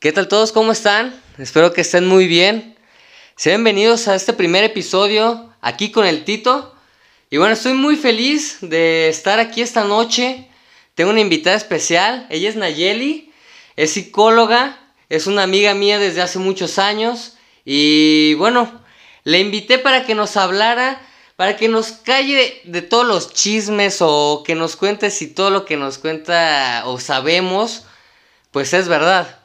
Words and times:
¿Qué 0.00 0.12
tal 0.12 0.28
todos? 0.28 0.52
¿Cómo 0.52 0.70
están? 0.70 1.12
Espero 1.38 1.72
que 1.72 1.80
estén 1.80 2.06
muy 2.06 2.28
bien. 2.28 2.78
Sean 3.34 3.64
bienvenidos 3.64 4.06
a 4.06 4.14
este 4.14 4.32
primer 4.32 4.62
episodio 4.62 5.52
aquí 5.60 5.90
con 5.90 6.06
el 6.06 6.22
Tito. 6.22 6.72
Y 7.30 7.38
bueno, 7.38 7.54
estoy 7.54 7.72
muy 7.72 7.96
feliz 7.96 8.58
de 8.60 9.08
estar 9.08 9.40
aquí 9.40 9.60
esta 9.60 9.82
noche. 9.82 10.48
Tengo 10.94 11.10
una 11.10 11.18
invitada 11.18 11.56
especial. 11.56 12.28
Ella 12.30 12.48
es 12.48 12.54
Nayeli. 12.54 13.32
Es 13.74 13.94
psicóloga. 13.94 14.78
Es 15.08 15.26
una 15.26 15.42
amiga 15.42 15.74
mía 15.74 15.98
desde 15.98 16.22
hace 16.22 16.38
muchos 16.38 16.78
años. 16.78 17.36
Y 17.64 18.34
bueno, 18.34 18.80
le 19.24 19.40
invité 19.40 19.80
para 19.80 20.06
que 20.06 20.14
nos 20.14 20.36
hablara, 20.36 21.04
para 21.34 21.56
que 21.56 21.66
nos 21.66 21.90
calle 21.90 22.62
de, 22.62 22.82
todos 22.82 23.04
los 23.04 23.34
chismes 23.34 23.96
o 23.98 24.44
que 24.46 24.54
nos 24.54 24.76
cuente 24.76 25.10
si 25.10 25.26
todo 25.26 25.50
lo 25.50 25.64
que 25.64 25.76
nos 25.76 25.98
cuenta 25.98 26.84
o 26.86 27.00
sabemos, 27.00 27.82
pues 28.52 28.72
es 28.74 28.86
verdad. 28.86 29.38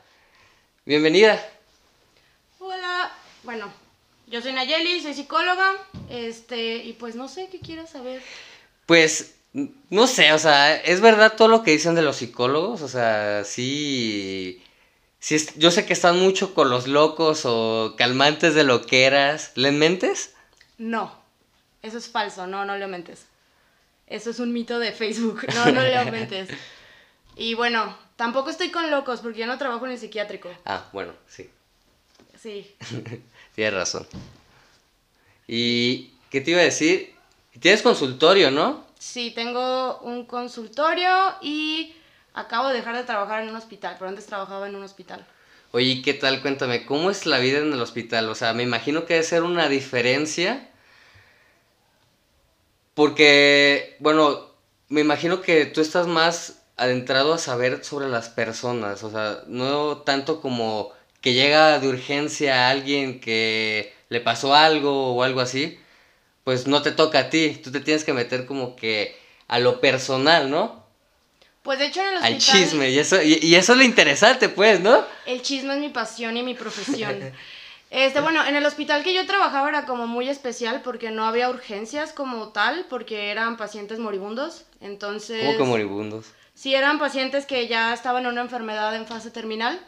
Bienvenida. 0.86 1.44
Hola, 2.60 3.12
bueno, 3.44 3.72
yo 4.28 4.42
soy 4.42 4.54
Nayeli, 4.54 5.02
soy 5.02 5.14
psicóloga, 5.14 5.74
este, 6.10 6.78
y 6.78 6.94
pues 6.94 7.16
no 7.16 7.28
sé 7.28 7.50
qué 7.52 7.60
quieras 7.60 7.92
saber. 7.92 8.22
Pues, 8.86 9.36
no 9.90 10.08
sé, 10.08 10.34
o 10.34 10.40
sea, 10.40 10.76
¿es 10.76 11.02
verdad 11.02 11.36
todo 11.38 11.48
lo 11.48 11.64
que 11.64 11.72
dicen 11.72 11.96
de 11.96 12.02
los 12.02 12.18
psicólogos? 12.18 12.82
O 12.82 12.88
sea, 12.88 13.44
sí 13.46 14.62
yo 15.56 15.72
sé 15.72 15.86
que 15.86 15.94
están 15.94 16.20
mucho 16.20 16.54
con 16.54 16.70
los 16.70 16.88
locos 16.88 17.44
o 17.46 17.96
calmantes 17.98 18.56
de 18.56 18.66
lo 18.66 18.86
que 18.86 19.06
eras. 19.06 19.54
¿Le 19.56 19.72
mentes? 19.72 20.34
No, 20.78 21.18
eso 21.82 21.98
es 21.98 22.10
falso, 22.10 22.46
no, 22.46 22.66
no 22.66 22.78
le 22.78 22.88
mentes. 22.88 23.26
Eso 24.08 24.32
es 24.32 24.40
un 24.40 24.52
mito 24.52 24.80
de 24.80 24.92
Facebook, 24.92 25.46
no, 25.56 25.72
no 25.72 25.82
le 25.82 26.04
mentes. 26.12 26.50
Y 27.38 27.54
bueno, 27.54 27.98
tampoco 28.24 28.50
estoy 28.50 28.72
con 28.72 28.90
locos 28.90 29.20
porque 29.20 29.40
yo 29.40 29.48
no 29.48 29.58
trabajo 29.58 29.86
en 29.86 29.92
el 29.92 29.98
psiquiátrico. 30.00 30.50
Ah, 30.64 30.86
bueno, 30.94 31.12
sí. 31.28 31.50
Sí. 32.40 32.74
Tienes 33.56 33.74
razón. 33.74 34.08
¿Y 35.46 36.14
qué 36.30 36.40
te 36.40 36.52
iba 36.52 36.62
a 36.62 36.64
decir? 36.64 37.14
Tienes 37.60 37.82
consultorio, 37.82 38.50
¿no? 38.50 38.86
Sí, 38.98 39.32
tengo 39.36 40.00
un 40.00 40.26
consultorio 40.26 41.36
y 41.42 41.96
Acabo 42.34 42.70
de 42.70 42.76
dejar 42.76 42.96
de 42.96 43.04
trabajar 43.04 43.44
en 43.44 43.50
un 43.50 43.56
hospital, 43.56 43.96
pero 44.00 44.10
antes 44.10 44.26
trabajaba 44.26 44.68
en 44.68 44.76
un 44.76 44.84
hospital. 44.84 45.24
Oye, 45.72 46.02
¿qué 46.02 46.16
tal? 46.16 46.42
Cuéntame, 46.42 46.86
¿cómo 46.86 47.12
es 47.12 47.28
la 47.28 47.38
vida 47.38 47.60
en 47.60 47.72
el 47.72 47.82
hospital? 47.82 48.28
O 48.30 48.36
sea, 48.36 48.54
me 48.54 48.64
imagino 48.64 49.06
que 49.06 49.14
debe 49.14 49.26
ser 49.26 49.44
una 49.44 49.70
diferencia. 49.70 50.70
Porque, 52.96 53.96
bueno, 54.00 54.48
me 54.90 55.02
imagino 55.02 55.42
que 55.42 55.66
tú 55.68 55.82
estás 55.82 56.08
más 56.08 56.63
adentrado 56.78 57.34
a 57.34 57.38
saber 57.38 57.84
sobre 57.84 58.08
las 58.08 58.30
personas. 58.30 59.04
O 59.04 59.12
sea, 59.12 59.42
no 59.48 59.98
tanto 59.98 60.42
como 60.42 60.92
que 61.22 61.34
llega 61.34 61.80
de 61.80 61.88
urgencia 61.88 62.68
a 62.68 62.70
alguien 62.70 63.20
que 63.20 63.94
le 64.10 64.20
pasó 64.20 64.54
algo 64.54 65.16
o 65.16 65.24
algo 65.24 65.42
así. 65.42 65.80
Pues 66.44 66.68
no 66.68 66.82
te 66.82 66.92
toca 66.92 67.20
a 67.20 67.30
ti. 67.30 67.60
Tú 67.64 67.72
te 67.72 67.80
tienes 67.80 68.04
que 68.04 68.14
meter 68.14 68.46
como 68.46 68.76
que 68.76 69.18
a 69.48 69.60
lo 69.60 69.80
personal, 69.80 70.50
¿no? 70.50 70.84
Pues 71.64 71.80
de 71.80 71.86
hecho 71.86 72.02
en 72.02 72.08
el 72.08 72.16
hospital... 72.16 72.34
Al 72.34 72.40
chisme, 72.40 72.90
y 72.90 73.00
eso, 73.00 73.22
y, 73.22 73.56
eso 73.56 73.72
es 73.72 73.78
lo 73.78 73.86
interesante, 73.86 74.50
pues, 74.50 74.82
¿no? 74.82 75.06
El 75.26 75.42
chisme 75.42 75.74
es 75.76 75.80
mi 75.80 75.90
pasión 75.90 76.36
y 76.38 76.44
mi 76.44 76.54
profesión. 76.54 77.32
Este, 77.94 78.22
bueno, 78.22 78.44
en 78.44 78.56
el 78.56 78.66
hospital 78.66 79.04
que 79.04 79.14
yo 79.14 79.24
trabajaba 79.28 79.70
era 79.70 79.86
como 79.86 80.08
muy 80.08 80.28
especial 80.28 80.82
porque 80.82 81.12
no 81.12 81.28
había 81.28 81.52
urgencias 81.52 82.12
como 82.12 82.48
tal, 82.50 82.88
porque 82.90 83.30
eran 83.30 83.56
pacientes 83.56 84.00
moribundos, 84.00 84.66
entonces... 84.82 85.46
¿Cómo 85.46 85.58
que 85.60 85.64
moribundos? 85.64 86.26
Sí, 86.54 86.76
eran 86.76 87.00
pacientes 87.00 87.46
que 87.46 87.68
ya 87.68 87.94
estaban 87.94 88.26
en 88.26 88.32
una 88.32 88.42
enfermedad 88.42 88.96
en 88.96 89.08
fase 89.08 89.32
terminal 89.32 89.80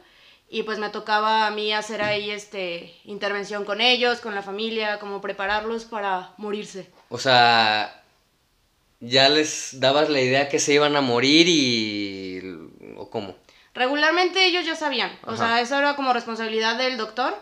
y 0.50 0.64
pues 0.64 0.80
me 0.80 0.90
tocaba 0.90 1.48
a 1.48 1.52
mí 1.52 1.74
hacer 1.74 2.02
ahí 2.02 2.32
este 2.32 2.96
intervención 3.06 3.66
con 3.66 3.82
ellos, 3.82 4.20
con 4.20 4.36
la 4.36 4.42
familia, 4.42 5.00
como 5.00 5.22
prepararlos 5.22 5.86
para 5.86 6.32
morirse. 6.38 6.90
O 7.10 7.18
sea, 7.18 8.04
ya 9.00 9.30
les 9.30 9.80
dabas 9.80 10.10
la 10.10 10.22
idea 10.22 10.50
que 10.50 10.60
se 10.60 10.74
iban 10.74 10.96
a 10.96 11.02
morir 11.02 11.48
y... 11.48 12.42
¿o 12.98 13.10
cómo? 13.10 13.36
Regularmente 13.74 14.46
ellos 14.46 14.66
ya 14.66 14.76
sabían, 14.76 15.12
o 15.26 15.36
sea, 15.36 15.60
eso 15.60 15.78
era 15.78 15.98
como 15.98 16.14
responsabilidad 16.14 16.78
del 16.78 16.96
doctor, 16.96 17.38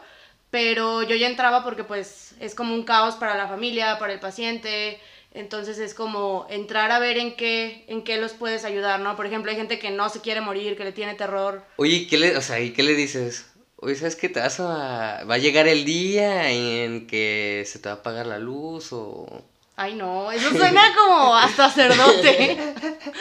pero 0.50 1.04
yo 1.04 1.16
ya 1.16 1.28
entraba 1.28 1.64
porque 1.64 1.84
pues 1.84 2.34
es 2.40 2.56
como 2.56 2.74
un 2.74 2.86
caos 2.86 3.16
para 3.16 3.38
la 3.38 3.48
familia, 3.48 4.00
para 4.00 4.14
el 4.14 4.20
paciente, 4.20 5.00
entonces 5.34 5.80
es 5.80 5.96
como 5.96 6.46
entrar 6.50 6.92
a 6.92 7.00
ver 7.00 7.18
en 7.18 7.36
qué, 7.36 7.86
en 7.88 8.04
qué 8.04 8.18
los 8.18 8.34
puedes 8.34 8.66
ayudar, 8.66 9.00
¿no? 9.00 9.16
Por 9.16 9.26
ejemplo, 9.26 9.50
hay 9.50 9.58
gente 9.58 9.80
que 9.80 9.90
no 9.90 10.10
se 10.10 10.22
quiere 10.22 10.42
morir, 10.42 10.78
que 10.78 10.84
le 10.84 10.92
tiene 10.92 11.16
terror. 11.16 11.64
Oye, 11.78 12.08
¿qué 12.08 12.18
le, 12.18 12.38
o 12.38 12.42
sea, 12.42 12.60
¿y 12.60 12.72
qué 12.72 12.84
le 12.84 12.94
dices? 12.94 13.48
Oye, 13.78 13.96
¿sabes 13.96 14.16
qué 14.16 14.30
te 14.30 14.40
vas 14.40 14.60
a... 14.60 15.24
va 15.30 15.36
a 15.36 15.40
llegar 15.40 15.68
el 15.68 15.86
día 15.86 16.52
en 16.52 17.08
que 17.08 17.64
se 17.66 17.80
te 17.80 17.90
va 17.90 17.96
a 17.96 17.98
apagar 17.98 18.28
la 18.28 18.38
luz 18.38 18.94
o... 18.94 19.44
Ay, 19.76 19.96
no, 19.96 20.32
eso 20.32 20.52
suena 20.52 20.84
como 20.96 21.36
a 21.36 21.50
sacerdote. 21.50 22.58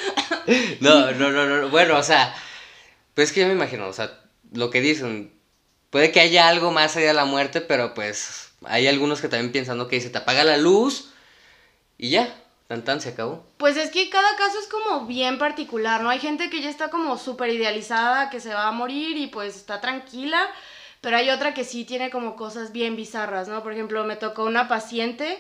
no, 0.81 1.13
no, 1.13 1.31
no, 1.31 1.47
no. 1.47 1.69
Bueno, 1.71 1.97
o 1.97 2.03
sea, 2.03 2.35
pues 3.15 3.33
que 3.33 3.41
yo 3.41 3.47
me 3.47 3.55
imagino, 3.55 3.89
o 3.89 3.93
sea, 3.95 4.21
lo 4.53 4.69
que 4.69 4.83
dicen, 4.83 5.33
puede 5.89 6.13
que 6.13 6.21
haya 6.21 6.49
algo 6.49 6.73
más 6.73 6.95
allá 6.95 7.09
de 7.09 7.15
la 7.15 7.25
muerte, 7.25 7.63
pero 7.63 7.95
pues 7.95 8.53
hay 8.67 8.87
algunos 8.87 9.23
que 9.23 9.29
también 9.29 9.51
piensan, 9.51 9.89
que 9.89 10.01
se 10.03 10.11
te 10.11 10.19
apaga 10.19 10.45
la 10.45 10.59
luz 10.59 11.12
y 12.03 12.11
ya, 12.11 12.35
tan 12.67 12.83
tan 12.83 13.01
se 13.01 13.11
acabó. 13.11 13.45
Pues 13.59 13.77
es 13.77 13.91
que 13.91 14.11
cada 14.11 14.35
caso 14.35 14.59
es 14.59 14.67
como 14.67 15.07
bien 15.07 15.39
particular, 15.39 16.01
¿no? 16.03 16.11
Hay 16.11 16.19
gente 16.19 16.51
que 16.51 16.61
ya 16.61 16.69
está 16.69 16.91
como 16.91 17.17
súper 17.17 17.51
idealizada, 17.51 18.29
que 18.29 18.41
se 18.41 18.53
va 18.53 18.67
a 18.67 18.73
morir 18.73 19.17
y 19.17 19.29
pues 19.29 19.55
está 19.55 19.81
tranquila, 19.81 20.51
pero 21.01 21.17
hay 21.17 21.31
otra 21.31 21.55
que 21.55 21.63
sí 21.63 21.85
tiene 21.85 22.11
como 22.11 22.35
cosas 22.35 22.73
bien 22.73 22.97
bizarras, 22.97 23.47
¿no? 23.47 23.63
Por 23.63 23.73
ejemplo, 23.73 24.03
me 24.03 24.17
tocó 24.17 24.43
una 24.43 24.67
paciente 24.67 25.39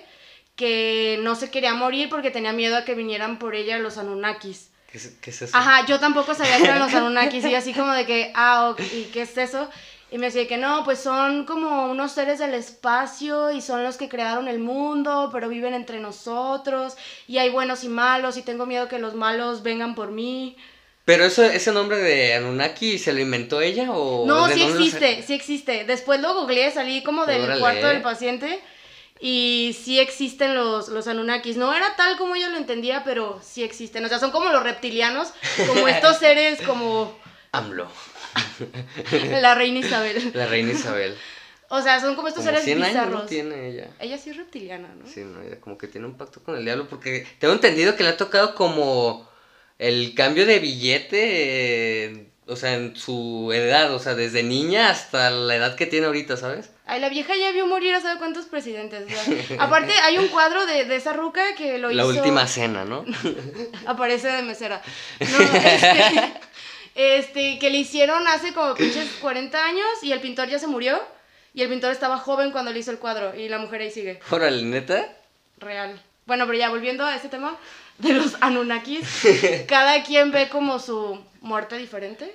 que 0.55 1.19
no 1.23 1.35
se 1.35 1.51
quería 1.51 1.75
morir 1.75 2.09
porque 2.09 2.31
tenía 2.31 2.53
miedo 2.53 2.77
a 2.77 2.85
que 2.85 2.95
vinieran 2.95 3.41
por 3.41 3.57
ella 3.57 3.81
los 3.81 3.99
Anunnakis. 3.99 4.71
¿Qué 4.87 4.99
es, 4.99 5.43
eso? 5.43 5.57
Ajá, 5.57 5.85
yo 5.87 5.99
tampoco 5.99 6.33
sabía 6.33 6.59
que 6.59 6.65
eran 6.65 6.79
los 6.79 6.95
Anunnakis 6.95 7.45
y 7.45 7.57
así 7.57 7.75
como 7.75 7.91
de 7.91 8.07
que, 8.07 8.31
ah, 8.37 8.77
¿y 8.79 9.07
qué 9.07 9.23
es 9.23 9.37
eso? 9.37 9.69
Y 10.13 10.19
me 10.19 10.27
decía 10.27 10.47
que 10.47 10.59
no, 10.59 10.85
pues 10.85 10.99
son 10.99 11.47
como 11.47 11.87
unos 11.87 12.13
seres 12.13 12.39
del 12.39 12.53
espacio 12.53 13.51
y 13.51 13.63
son 13.63 13.83
los 13.83 13.97
que 13.97 14.11
crearon 14.11 14.47
el 14.47 14.59
mundo, 14.59 15.31
pero 15.33 15.49
viven 15.49 15.73
entre 15.73 16.01
nosotros 16.01 16.97
y 17.27 17.39
hay 17.39 17.49
buenos 17.49 17.83
y 17.83 17.89
malos 17.89 18.37
y 18.37 18.43
tengo 18.43 18.67
miedo 18.67 18.89
que 18.89 18.99
los 18.99 19.15
malos 19.15 19.63
vengan 19.63 19.95
por 19.95 20.11
mí. 20.11 20.55
¿Pero 21.07 21.25
eso, 21.25 21.43
ese 21.43 21.73
nombre 21.73 21.97
de 21.97 22.35
Anunnaki 22.35 22.99
se 22.99 23.15
lo 23.15 23.21
inventó 23.21 23.63
ella 23.63 23.91
o...? 23.91 24.27
No, 24.27 24.49
sí 24.49 24.63
existe, 24.63 25.23
sí 25.23 25.33
existe. 25.33 25.85
Después 25.85 26.21
lo 26.21 26.35
googleé, 26.35 26.71
salí 26.71 27.03
como 27.03 27.25
del 27.25 27.59
cuarto 27.59 27.87
del 27.87 28.03
paciente 28.03 28.61
y 29.19 29.75
sí 29.83 29.99
existen 29.99 30.55
los, 30.55 30.89
los 30.89 31.07
Anunnakis. 31.07 31.57
No 31.57 31.73
era 31.73 31.97
tal 31.97 32.19
como 32.19 32.37
yo 32.37 32.51
lo 32.51 32.59
entendía, 32.59 33.03
pero 33.03 33.41
sí 33.43 33.65
existen. 33.65 34.05
O 34.05 34.09
sea, 34.11 34.19
son 34.19 34.31
como 34.31 34.51
los 34.51 34.63
reptilianos, 34.63 35.33
como 35.67 35.89
estos 35.89 36.19
seres 36.19 36.61
como... 36.61 37.17
AMLO. 37.53 37.89
La 39.41 39.55
reina 39.55 39.81
Isabel. 39.81 40.31
La 40.35 40.47
reina 40.47 40.73
Isabel. 40.73 41.17
O 41.69 41.81
sea, 41.81 42.01
son 42.01 42.15
como 42.17 42.29
estos 42.29 42.45
seres 42.45 42.65
100 42.65 42.79
bizarros. 42.79 43.15
Años 43.15 43.31
tiene 43.31 43.69
ella. 43.69 43.89
Ella 43.99 44.19
sí 44.19 44.31
es 44.31 44.37
reptiliana, 44.37 44.89
¿no? 44.95 45.07
Sí, 45.07 45.21
no, 45.21 45.41
ella 45.41 45.59
como 45.61 45.79
que 45.79 45.89
tiene 45.89 46.07
un 46.07 46.19
pacto 46.19 46.43
con 46.43 46.57
el 46.57 46.65
diablo 46.65 46.87
porque 46.89 47.27
tengo 47.39 47.55
entendido 47.55 47.97
que 47.97 48.03
le 48.03 48.11
ha 48.11 48.17
tocado 48.17 48.55
como 48.55 49.29
el 49.79 50.15
cambio 50.15 50.45
de 50.45 50.59
billete 50.59 52.33
o 52.47 52.57
sea, 52.57 52.75
en 52.75 52.97
su 52.97 53.51
edad, 53.55 53.95
o 53.95 53.99
sea, 53.99 54.15
desde 54.15 54.43
niña 54.43 54.91
hasta 54.91 55.31
la 55.31 55.57
edad 55.57 55.77
que 55.77 55.87
tiene 55.87 56.07
ahorita, 56.07 56.37
¿sabes? 56.37 56.71
Ay, 56.87 57.01
la 57.01 57.09
vieja 57.09 57.37
ya 57.37 57.53
vio 57.53 57.67
morir 57.67 57.95
a 57.95 58.01
saber 58.01 58.19
cuántos 58.19 58.47
presidentes. 58.47 59.07
aparte, 59.59 59.93
hay 60.03 60.19
un 60.19 60.29
cuadro 60.29 60.67
de, 60.67 60.85
de, 60.85 60.97
esa 60.97 61.13
ruca 61.13 61.55
que 61.57 61.79
lo 61.79 61.91
hizo. 61.91 61.97
La 61.97 62.07
última 62.07 62.47
cena, 62.47 62.85
¿no? 62.85 63.05
Aparece 63.87 64.29
de 64.29 64.43
mesera. 64.43 64.83
No, 65.21 65.41
este, 65.41 66.35
este, 66.95 67.59
que 67.59 67.71
le 67.71 67.79
hicieron 67.79 68.27
hace 68.29 68.53
como 68.53 68.75
pinches 68.75 69.11
40 69.21 69.65
años 69.65 69.87
y 70.03 70.13
el 70.13 70.21
pintor 70.21 70.49
ya 70.49 70.59
se 70.59 70.67
murió. 70.67 71.01
Y 71.55 71.61
el 71.63 71.69
pintor 71.69 71.93
estaba 71.93 72.17
joven 72.19 72.51
cuando 72.51 72.73
le 72.73 72.79
hizo 72.79 72.91
el 72.91 72.99
cuadro 72.99 73.35
y 73.35 73.49
la 73.49 73.59
mujer 73.59 73.83
ahí 73.83 73.91
sigue. 73.91 74.21
Órale, 74.31 74.63
neta. 74.63 75.07
Real. 75.59 76.01
Bueno, 76.25 76.47
pero 76.47 76.57
ya 76.57 76.71
volviendo 76.71 77.05
a 77.05 77.15
este 77.15 77.29
tema 77.29 77.59
de 77.99 78.15
los 78.15 78.37
Anunnakis, 78.41 79.07
cada 79.69 80.03
quien 80.03 80.33
ve 80.33 80.49
como 80.49 80.79
su 80.79 81.23
muerte 81.41 81.77
diferente. 81.77 82.35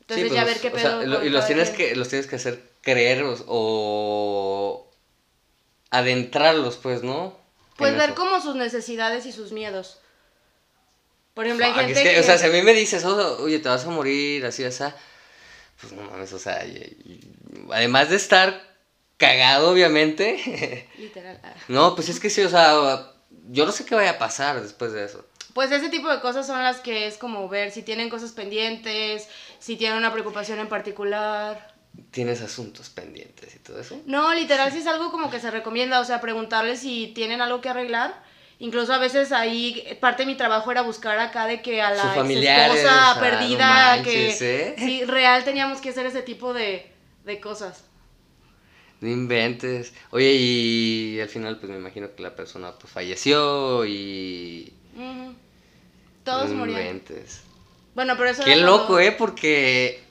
Entonces 0.00 0.32
ya 0.32 0.42
pues, 0.42 0.54
ver 0.54 0.62
qué 0.62 0.70
pedo. 0.70 1.24
y 1.24 1.28
los 1.28 1.46
tienes, 1.46 1.70
que, 1.70 1.94
los 1.94 2.08
tienes 2.08 2.26
que 2.26 2.36
hacer 2.36 2.62
creer 2.80 3.24
o, 3.46 4.90
adentrarlos, 5.90 6.76
pues, 6.76 7.02
¿no? 7.02 7.38
Pues 7.76 7.96
ver 7.96 8.14
como 8.14 8.40
sus 8.40 8.54
necesidades 8.54 9.26
y 9.26 9.32
sus 9.32 9.52
miedos. 9.52 9.98
Por 11.34 11.46
ejemplo, 11.46 11.66
hay 11.66 11.72
gente 11.72 12.02
que, 12.02 12.20
O 12.20 12.22
sea, 12.22 12.38
si 12.38 12.46
a 12.46 12.50
mí 12.50 12.62
me 12.62 12.74
dices, 12.74 13.04
oye, 13.04 13.58
te 13.58 13.68
vas 13.68 13.84
a 13.86 13.90
morir, 13.90 14.44
así, 14.44 14.64
así, 14.64 14.84
pues 15.80 15.92
no 15.92 16.02
mames, 16.02 16.32
o 16.32 16.38
sea, 16.38 16.64
además 17.70 18.10
de 18.10 18.16
estar 18.16 18.62
cagado, 19.16 19.70
obviamente. 19.70 20.88
Literal. 20.98 21.40
no, 21.68 21.94
pues 21.94 22.08
es 22.08 22.20
que 22.20 22.28
sí, 22.28 22.42
o 22.42 22.48
sea, 22.48 23.12
yo 23.48 23.64
no 23.64 23.72
sé 23.72 23.84
qué 23.84 23.94
vaya 23.94 24.12
a 24.12 24.18
pasar 24.18 24.60
después 24.60 24.92
de 24.92 25.04
eso. 25.04 25.24
Pues 25.54 25.70
ese 25.70 25.90
tipo 25.90 26.08
de 26.08 26.20
cosas 26.20 26.46
son 26.46 26.62
las 26.62 26.80
que 26.80 27.06
es 27.06 27.18
como 27.18 27.48
ver 27.48 27.70
si 27.72 27.82
tienen 27.82 28.08
cosas 28.08 28.32
pendientes, 28.32 29.28
si 29.58 29.76
tienen 29.76 29.98
una 29.98 30.12
preocupación 30.12 30.58
en 30.58 30.68
particular. 30.68 31.74
¿Tienes 32.10 32.40
asuntos 32.40 32.88
pendientes 32.88 33.54
y 33.54 33.58
todo 33.58 33.80
eso? 33.80 34.00
No, 34.06 34.34
literal, 34.34 34.72
si 34.72 34.78
es 34.78 34.86
algo 34.86 35.10
como 35.10 35.30
que 35.30 35.40
se 35.40 35.50
recomienda, 35.50 36.00
o 36.00 36.04
sea, 36.04 36.20
preguntarles 36.22 36.80
si 36.80 37.08
tienen 37.08 37.42
algo 37.42 37.60
que 37.60 37.68
arreglar. 37.68 38.22
Incluso 38.62 38.92
a 38.92 38.98
veces 38.98 39.32
ahí 39.32 39.82
parte 40.00 40.22
de 40.22 40.26
mi 40.28 40.36
trabajo 40.36 40.70
era 40.70 40.82
buscar 40.82 41.18
acá 41.18 41.48
de 41.48 41.60
que 41.62 41.82
a 41.82 41.90
la 41.90 42.14
esposa 42.14 43.10
ah, 43.10 43.14
no 43.16 43.20
perdida, 43.20 43.96
manches, 43.96 44.38
que 44.38 44.68
¿eh? 44.68 44.74
sí, 44.78 45.04
real 45.04 45.42
teníamos 45.42 45.80
que 45.80 45.88
hacer 45.88 46.06
ese 46.06 46.22
tipo 46.22 46.54
de, 46.54 46.86
de 47.24 47.40
cosas. 47.40 47.82
No 49.00 49.08
inventes. 49.08 49.92
Oye, 50.10 50.34
y 50.34 51.20
al 51.20 51.28
final, 51.28 51.58
pues 51.58 51.72
me 51.72 51.76
imagino 51.76 52.14
que 52.14 52.22
la 52.22 52.36
persona 52.36 52.70
pues 52.78 52.92
falleció 52.92 53.84
y. 53.84 54.72
Ujú. 54.94 55.34
Todos 56.22 56.50
no 56.50 56.58
morían. 56.58 56.82
inventes. 56.82 57.40
Bueno, 57.96 58.14
pero 58.16 58.30
eso 58.30 58.44
Qué 58.44 58.52
era 58.52 58.62
loco, 58.64 59.00
¿eh? 59.00 59.10
Porque. 59.10 60.04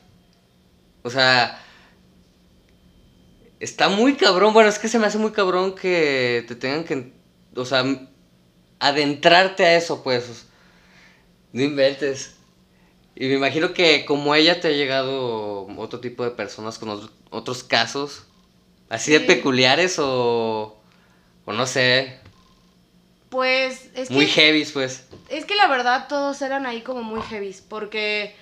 O 1.04 1.10
sea. 1.10 1.58
Está 3.62 3.88
muy 3.88 4.16
cabrón. 4.16 4.52
Bueno, 4.52 4.68
es 4.68 4.78
que 4.78 4.90
se 4.90 5.00
me 5.00 5.08
hace 5.08 5.20
muy 5.20 5.32
cabrón 5.32 5.74
que 5.74 6.44
te 6.50 6.56
tengan 6.56 6.84
que. 6.84 7.14
O 7.56 7.64
sea, 7.64 7.86
adentrarte 8.82 9.64
a 9.66 9.76
eso, 9.76 10.04
pues. 10.04 10.46
No 11.54 11.62
inventes. 11.64 12.36
Y 13.16 13.28
me 13.28 13.36
imagino 13.36 13.74
que 13.74 14.04
como 14.06 14.36
ella 14.36 14.60
te 14.60 14.70
ha 14.70 14.72
llegado 14.72 15.68
otro 15.78 16.00
tipo 16.00 16.24
de 16.24 16.32
personas 16.32 16.78
con 16.80 16.90
otro- 16.90 17.10
otros 17.30 17.64
casos. 17.64 18.24
Así 18.90 19.12
de 19.12 19.22
peculiares 19.22 19.98
o. 20.00 20.78
O 21.46 21.54
no 21.54 21.66
sé. 21.66 22.20
Pues 23.30 23.90
es 23.96 24.10
que 24.10 24.14
Muy 24.14 24.28
heavy, 24.28 24.66
pues. 24.66 25.06
Es 25.30 25.46
que 25.46 25.56
la 25.56 25.68
verdad 25.68 26.08
todos 26.10 26.42
eran 26.42 26.66
ahí 26.66 26.82
como 26.82 27.02
muy 27.04 27.22
heavies, 27.22 27.62
porque 27.62 28.36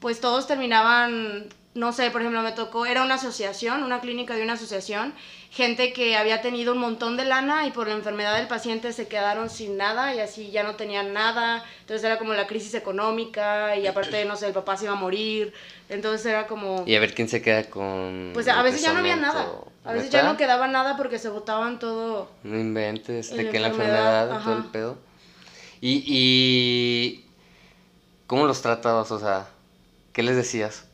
pues 0.00 0.20
todos 0.20 0.46
terminaban, 0.46 1.48
no 1.74 1.92
sé, 1.92 2.10
por 2.12 2.20
ejemplo, 2.20 2.40
me 2.42 2.52
tocó, 2.52 2.86
era 2.86 3.02
una 3.02 3.14
asociación, 3.14 3.82
una 3.82 4.00
clínica 4.00 4.36
de 4.36 4.44
una 4.44 4.52
asociación, 4.52 5.12
gente 5.50 5.92
que 5.92 6.16
había 6.16 6.40
tenido 6.40 6.72
un 6.72 6.78
montón 6.78 7.16
de 7.16 7.24
lana 7.24 7.66
y 7.66 7.72
por 7.72 7.88
la 7.88 7.94
enfermedad 7.94 8.36
del 8.36 8.46
paciente 8.46 8.92
se 8.92 9.08
quedaron 9.08 9.50
sin 9.50 9.76
nada 9.76 10.14
y 10.14 10.20
así 10.20 10.52
ya 10.52 10.62
no 10.62 10.76
tenían 10.76 11.12
nada, 11.12 11.64
entonces 11.80 12.04
era 12.04 12.16
como 12.16 12.32
la 12.32 12.46
crisis 12.46 12.74
económica 12.74 13.76
y 13.76 13.88
aparte, 13.88 14.24
no 14.24 14.36
sé, 14.36 14.46
el 14.46 14.52
papá 14.52 14.76
se 14.76 14.84
iba 14.84 14.94
a 14.94 14.96
morir, 14.96 15.52
entonces 15.88 16.24
era 16.26 16.46
como... 16.46 16.84
Y 16.86 16.94
a 16.94 17.00
ver 17.00 17.12
quién 17.12 17.28
se 17.28 17.42
queda 17.42 17.64
con. 17.64 18.30
Pues 18.34 18.46
a 18.46 18.62
veces 18.62 18.80
ya 18.80 18.92
no 18.92 19.00
había 19.00 19.16
nada, 19.16 19.48
a 19.84 19.92
veces 19.92 20.10
ya 20.10 20.22
no 20.22 20.36
quedaba 20.36 20.68
nada 20.68 20.96
porque 20.96 21.18
se 21.18 21.28
botaban 21.28 21.80
todo... 21.80 22.30
No 22.44 22.56
inventes, 22.56 23.32
En 23.32 23.38
de 23.38 23.50
que 23.50 23.58
la 23.58 23.68
enfermedad, 23.68 24.42
todo 24.44 24.56
el 24.58 24.64
pedo. 24.66 24.98
Y, 25.80 26.04
y. 26.06 27.24
¿Cómo 28.28 28.46
los 28.46 28.62
tratabas? 28.62 29.10
O 29.10 29.18
sea, 29.18 29.48
¿qué 30.14 30.22
les 30.22 30.36
decías? 30.36 30.86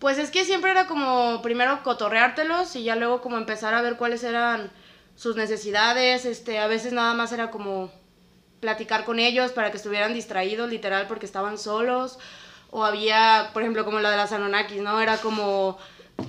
Pues 0.00 0.16
es 0.18 0.30
que 0.30 0.44
siempre 0.46 0.70
era 0.70 0.86
como 0.86 1.40
primero 1.42 1.82
cotorreártelos 1.82 2.74
y 2.74 2.82
ya 2.84 2.96
luego 2.96 3.20
como 3.20 3.36
empezar 3.36 3.74
a 3.74 3.82
ver 3.82 3.96
cuáles 3.96 4.24
eran 4.24 4.70
sus 5.14 5.36
necesidades, 5.36 6.24
este, 6.24 6.58
a 6.58 6.66
veces 6.66 6.92
nada 6.94 7.12
más 7.14 7.32
era 7.32 7.50
como 7.50 7.90
platicar 8.60 9.04
con 9.04 9.18
ellos 9.18 9.52
para 9.52 9.70
que 9.70 9.76
estuvieran 9.76 10.14
distraídos 10.14 10.70
literal 10.70 11.06
porque 11.06 11.26
estaban 11.26 11.58
solos 11.58 12.18
o 12.70 12.84
había, 12.84 13.50
por 13.52 13.62
ejemplo, 13.62 13.84
como 13.84 14.00
la 14.00 14.10
de 14.10 14.16
las 14.16 14.32
Anunnakis, 14.32 14.80
¿no? 14.80 15.00
Era 15.00 15.18
como 15.18 15.76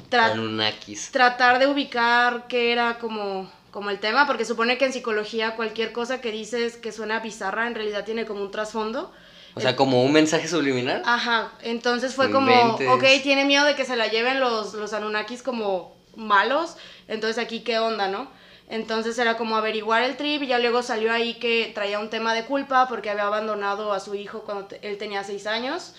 tra- 0.10 0.32
Anunnakis. 0.32 1.12
tratar 1.12 1.60
de 1.60 1.68
ubicar 1.68 2.48
qué 2.50 2.74
era 2.74 2.98
como, 2.98 3.50
como 3.72 3.90
el 3.90 4.00
tema, 4.00 4.28
porque 4.28 4.44
supone 4.44 4.78
que 4.78 4.86
en 4.86 4.94
psicología 4.94 5.56
cualquier 5.56 5.94
cosa 5.94 6.20
que 6.20 6.32
dices 6.32 6.76
que 6.78 6.92
suena 6.92 7.20
bizarra 7.20 7.68
en 7.68 7.76
realidad 7.76 8.04
tiene 8.04 8.26
como 8.26 8.42
un 8.42 8.52
trasfondo. 8.52 9.14
O 9.56 9.62
sea, 9.62 9.76
como 9.76 10.04
un 10.04 10.12
mensaje 10.14 10.48
subliminal. 10.48 11.02
Ajá, 11.06 11.52
entonces 11.62 12.16
fue 12.16 12.28
No 12.28 12.34
como, 12.34 12.76
ok, 12.94 13.04
tiene 13.22 13.46
miedo 13.46 13.66
de 13.66 13.76
que 13.76 13.86
se 13.86 13.96
la 13.96 14.08
lleven 14.08 14.40
los, 14.40 14.74
los 14.74 14.94
Anunnakis 14.94 15.44
como 15.44 15.96
malos, 16.16 16.78
entonces 17.08 17.38
aquí 17.44 17.62
qué 17.62 17.80
onda, 17.80 18.08
¿no? 18.08 18.30
Entonces 18.70 19.20
era 19.20 19.36
como 19.36 19.58
averiguar 19.58 20.04
el 20.04 20.16
trip 20.16 20.44
y 20.44 20.48
ya 20.48 20.58
luego 20.58 20.82
salió 20.82 21.12
ahí 21.12 21.34
que 21.34 21.72
traía 21.76 22.00
un 22.00 22.10
tema 22.10 22.34
de 22.34 22.46
culpa 22.46 22.88
porque 22.88 23.10
había 23.10 23.28
abandonado 23.28 23.92
a 23.92 24.00
su 24.00 24.16
hijo 24.16 24.44
cuando 24.44 24.70
él 24.82 24.98
tenía 24.98 25.26
seis 25.26 25.46
años. 25.46 25.94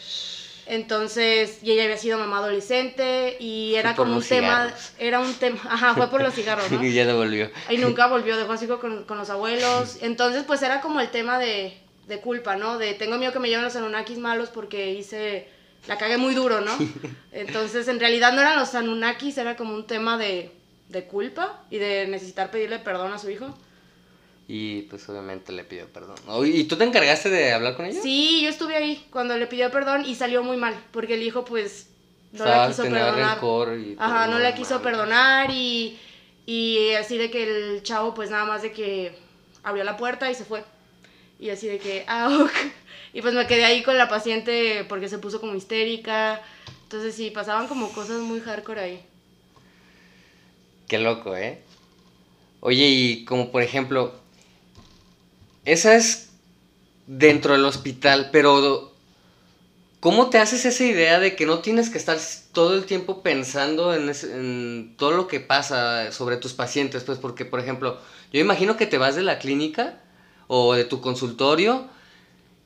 Entonces, 0.65 1.59
y 1.63 1.73
ella 1.73 1.85
había 1.85 1.99
sido 1.99 2.19
mamá 2.19 2.39
adolescente 2.39 3.37
y 3.41 3.75
era 3.75 3.95
como 3.95 4.17
un 4.17 4.23
tema, 4.23 4.65
cigarros. 4.65 4.93
era 4.99 5.21
un 5.21 5.35
tema, 5.35 5.61
ajá, 5.69 5.95
fue 5.95 6.09
por 6.09 6.23
los 6.23 6.33
cigarros, 6.33 6.71
¿no? 6.71 6.83
y 6.87 6.95
ya 6.95 7.05
devolvió. 7.05 7.51
Y 7.69 7.77
nunca 7.77 8.07
volvió, 8.07 8.39
dejó 8.39 8.53
así 8.53 8.67
con, 8.67 9.05
con 9.05 9.19
los 9.19 9.29
abuelos. 9.29 9.99
Entonces, 10.01 10.45
pues 10.45 10.63
era 10.63 10.81
como 10.81 11.01
el 11.01 11.11
tema 11.11 11.39
de, 11.39 11.79
de 12.07 12.21
culpa, 12.21 12.57
¿no? 12.57 12.79
De 12.79 12.95
tengo 12.95 13.19
miedo 13.19 13.33
que 13.33 13.39
me 13.39 13.49
lleven 13.49 13.65
los 13.65 13.77
Anunnakis 13.77 14.19
malos 14.19 14.49
porque 14.51 14.93
hice, 14.93 15.49
la 15.87 15.99
cagué 15.99 16.17
muy 16.19 16.35
duro, 16.35 16.61
¿no? 16.61 16.73
Entonces, 17.33 17.89
en 17.89 18.01
realidad 18.01 18.33
no 18.33 18.41
eran 18.41 18.59
los 18.59 18.75
Anunnakis, 18.75 19.39
era 19.39 19.57
como 19.57 19.75
un 19.75 19.87
tema 19.87 20.19
de, 20.19 20.51
de 20.89 21.05
culpa 21.05 21.65
y 21.71 21.79
de 21.79 22.07
necesitar 22.09 22.51
pedirle 22.51 22.79
perdón 22.81 23.13
a 23.13 23.19
su 23.19 23.31
hijo. 23.31 23.57
Y 24.49 24.83
pues 24.83 25.09
obviamente 25.09 25.53
le 25.53 25.65
pidió 25.65 25.87
perdón. 25.89 26.17
Oh, 26.27 26.45
¿Y 26.45 26.65
tú 26.65 26.77
te 26.77 26.85
encargaste 26.85 27.31
de 27.31 27.53
hablar 27.53 27.77
con 27.77 27.87
ella? 27.87 28.01
Sí, 28.03 28.43
yo 28.43 28.49
estuve 28.51 28.77
ahí 28.77 29.07
cuando 29.11 29.37
le 29.39 29.47
pidió 29.47 29.71
perdón 29.71 30.05
y 30.05 30.15
salió 30.15 30.43
muy 30.43 30.57
mal, 30.57 30.75
porque 30.91 31.15
el 31.15 31.23
hijo, 31.23 31.45
pues, 31.45 31.89
no 32.33 32.45
la 32.45 32.69
quiso 32.69 32.83
perdonar. 32.83 33.39
y 33.79 33.97
Ajá, 33.99 34.27
no 34.27 34.39
la 34.39 34.55
quiso 34.55 34.75
mames. 34.75 34.85
perdonar 34.85 35.51
y, 35.51 35.99
y 36.45 36.91
así 36.95 37.17
de 37.17 37.31
que 37.31 37.45
el 37.77 37.83
chavo, 37.83 38.15
pues 38.15 38.31
nada 38.31 38.45
más 38.45 38.63
de 38.63 38.73
que 38.73 39.17
abrió 39.63 39.85
la 39.85 39.97
puerta 39.97 40.31
y 40.31 40.35
se 40.35 40.45
fue. 40.45 40.65
Y 41.43 41.51
así 41.51 41.67
de 41.67 41.79
que, 41.79 42.05
ah, 42.07 42.29
ok. 42.45 42.53
Y 43.15 43.21
pues 43.21 43.35
me 43.35 43.47
quedé 43.49 43.65
ahí 43.65 43.83
con 43.83 43.99
la 43.99 44.09
paciente 44.09 44.85
porque 44.89 45.09
se 45.09 45.19
puso 45.19 45.41
como 45.41 45.57
histérica. 45.57 46.41
Entonces 46.85 47.15
sí, 47.17 47.31
pasaban 47.31 47.67
como 47.69 47.89
cosas 47.91 48.21
muy 48.21 48.41
hardcore 48.41 48.81
ahí. 48.81 49.01
Qué 50.89 50.99
loco, 50.99 51.37
¿eh? 51.37 51.61
Oye, 52.61 52.87
y 52.89 53.25
como 53.25 53.51
por 53.51 53.63
ejemplo, 53.63 54.15
esa 55.65 55.95
es 55.97 56.31
dentro 57.07 57.55
del 57.55 57.65
hospital, 57.65 58.31
pero 58.33 58.93
¿cómo 60.01 60.31
te 60.31 60.39
haces 60.39 60.65
esa 60.65 60.85
idea 60.85 61.21
de 61.21 61.37
que 61.37 61.47
no 61.47 61.61
tienes 61.61 61.91
que 61.91 61.99
estar 61.99 62.19
todo 62.53 62.75
el 62.75 62.85
tiempo 62.87 63.23
pensando 63.23 63.95
en, 63.95 64.09
ese- 64.09 64.35
en 64.35 64.95
todo 64.99 65.13
lo 65.13 65.27
que 65.29 65.41
pasa 65.41 66.13
sobre 66.13 66.37
tus 66.37 66.53
pacientes? 66.55 67.05
Pues 67.05 67.19
porque, 67.19 67.45
por 67.45 67.61
ejemplo, 67.61 67.99
yo 68.33 68.41
imagino 68.41 68.77
que 68.77 68.87
te 68.87 68.99
vas 68.99 69.17
de 69.17 69.23
la 69.23 69.39
clínica 69.39 70.01
o 70.47 70.75
de 70.75 70.85
tu 70.85 71.01
consultorio 71.01 71.89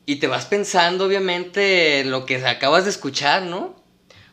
y 0.07 0.17
te 0.17 0.29
vas 0.29 0.47
pensando, 0.47 1.05
obviamente, 1.07 2.01
en 2.01 2.11
lo 2.11 2.27
que 2.27 2.37
acabas 2.47 2.85
de 2.85 2.91
escuchar, 2.91 3.43
¿no? 3.43 3.75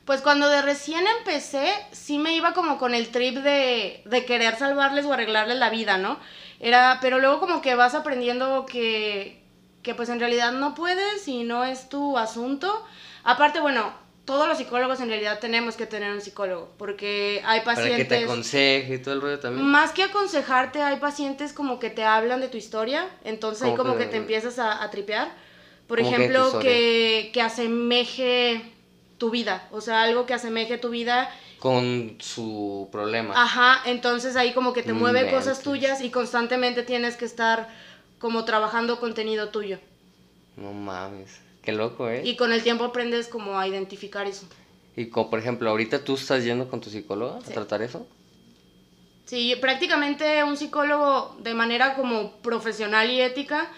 Pues 0.05 0.21
cuando 0.21 0.50
de 0.50 0.62
recién 0.62 1.05
empecé, 1.19 1.71
sí 1.91 2.19
me 2.19 2.35
iba 2.35 2.53
como 2.53 2.77
con 2.77 2.93
el 2.93 3.09
trip 3.09 3.38
de, 3.38 4.03
de 4.05 4.25
querer 4.25 4.57
salvarles 4.57 5.05
o 5.05 5.13
arreglarles 5.13 5.57
la 5.57 5.69
vida, 5.69 5.97
¿no? 5.97 6.19
Era, 6.59 7.00
pero 7.01 7.19
luego 7.19 7.39
como 7.39 7.62
que 7.62 7.75
vas 7.75 7.95
aprendiendo 7.95 8.65
que, 8.65 9.41
que 9.81 9.95
pues 9.95 10.09
en 10.09 10.19
realidad 10.19 10.51
no 10.51 10.75
puedes 10.75 11.27
y 11.27 11.43
no 11.43 11.63
es 11.63 11.89
tu 11.89 12.17
asunto. 12.17 12.85
Aparte, 13.23 13.59
bueno, 13.59 13.93
todos 14.25 14.48
los 14.48 14.58
psicólogos 14.58 15.01
en 15.01 15.10
realidad 15.10 15.39
tenemos 15.39 15.75
que 15.75 15.86
tener 15.86 16.13
un 16.13 16.22
psicólogo, 16.22 16.72
porque 16.77 17.42
hay 17.46 17.62
Para 17.62 17.75
que 17.75 17.82
te 17.84 17.89
pacientes... 17.89 18.24
aconseje 18.24 18.94
y 18.96 18.98
todo 19.00 19.13
el 19.15 19.22
rollo 19.22 19.39
también. 19.39 19.65
Más 19.68 19.92
que 19.92 20.03
aconsejarte, 20.03 20.82
hay 20.82 20.98
pacientes 20.98 21.51
como 21.51 21.77
que 21.80 21.89
te 21.89 22.03
hablan 22.03 22.39
de 22.39 22.48
tu 22.48 22.58
historia, 22.58 23.08
entonces 23.25 23.63
ahí 23.63 23.75
Como 23.75 23.94
que- 23.98 24.06
que 24.06 24.10
te 24.12 24.18
empiezas 24.18 24.60
a, 24.60 24.82
a 24.84 24.89
tripear. 24.92 25.30
Por 25.88 25.98
¿Cómo 26.00 26.10
que 26.10 26.15
ejemplo, 26.15 26.46
historia? 26.48 26.70
que, 26.72 27.32
que 27.34 27.42
asemeje 27.42 28.62
tu 29.18 29.30
vida, 29.30 29.68
o 29.72 29.82
sea, 29.82 30.03
algo 30.03 30.25
que 30.25 30.34
asemeje 30.34 30.77
tu 30.77 30.89
vida. 30.89 31.30
Con 31.60 32.18
su 32.20 32.89
problema. 32.92 33.34
Ajá, 33.42 33.82
entonces 33.86 34.36
ahí 34.36 34.53
como 34.53 34.74
que 34.74 34.84
te 34.84 34.94
mueve 34.94 35.30
cosas 35.30 35.62
tuyas 35.62 36.01
y 36.01 36.10
constantemente 36.10 36.84
tienes 36.84 37.15
que 37.18 37.25
estar 37.25 37.68
como 38.20 38.44
trabajando 38.46 39.00
contenido 39.00 39.50
tuyo. 39.50 39.80
No 40.58 40.72
mames. 40.74 41.39
Qué 41.63 41.72
loco, 41.72 42.10
¿eh? 42.10 42.22
Y 42.25 42.36
con 42.36 42.51
el 42.51 42.62
tiempo 42.62 42.84
aprendes 42.84 43.27
como 43.27 43.58
a 43.58 43.67
identificar 43.67 44.27
eso. 44.27 44.46
Y 44.96 45.08
como 45.08 45.29
por 45.29 45.39
ejemplo, 45.39 45.70
ahorita 45.70 46.03
tú 46.03 46.15
estás 46.15 46.43
yendo 46.43 46.67
con 46.70 46.82
tu 46.82 46.89
psicóloga 46.89 47.39
Sí. 47.41 47.51
a 47.51 47.53
tratar 47.53 47.82
eso. 47.82 48.05
Sí, 49.25 49.55
prácticamente 49.60 50.43
un 50.43 50.58
psicólogo 50.58 51.36
de 51.39 51.53
manera 51.53 51.96
como 51.96 52.34
profesional 52.41 53.10
y 53.10 53.22
ética, 53.22 53.72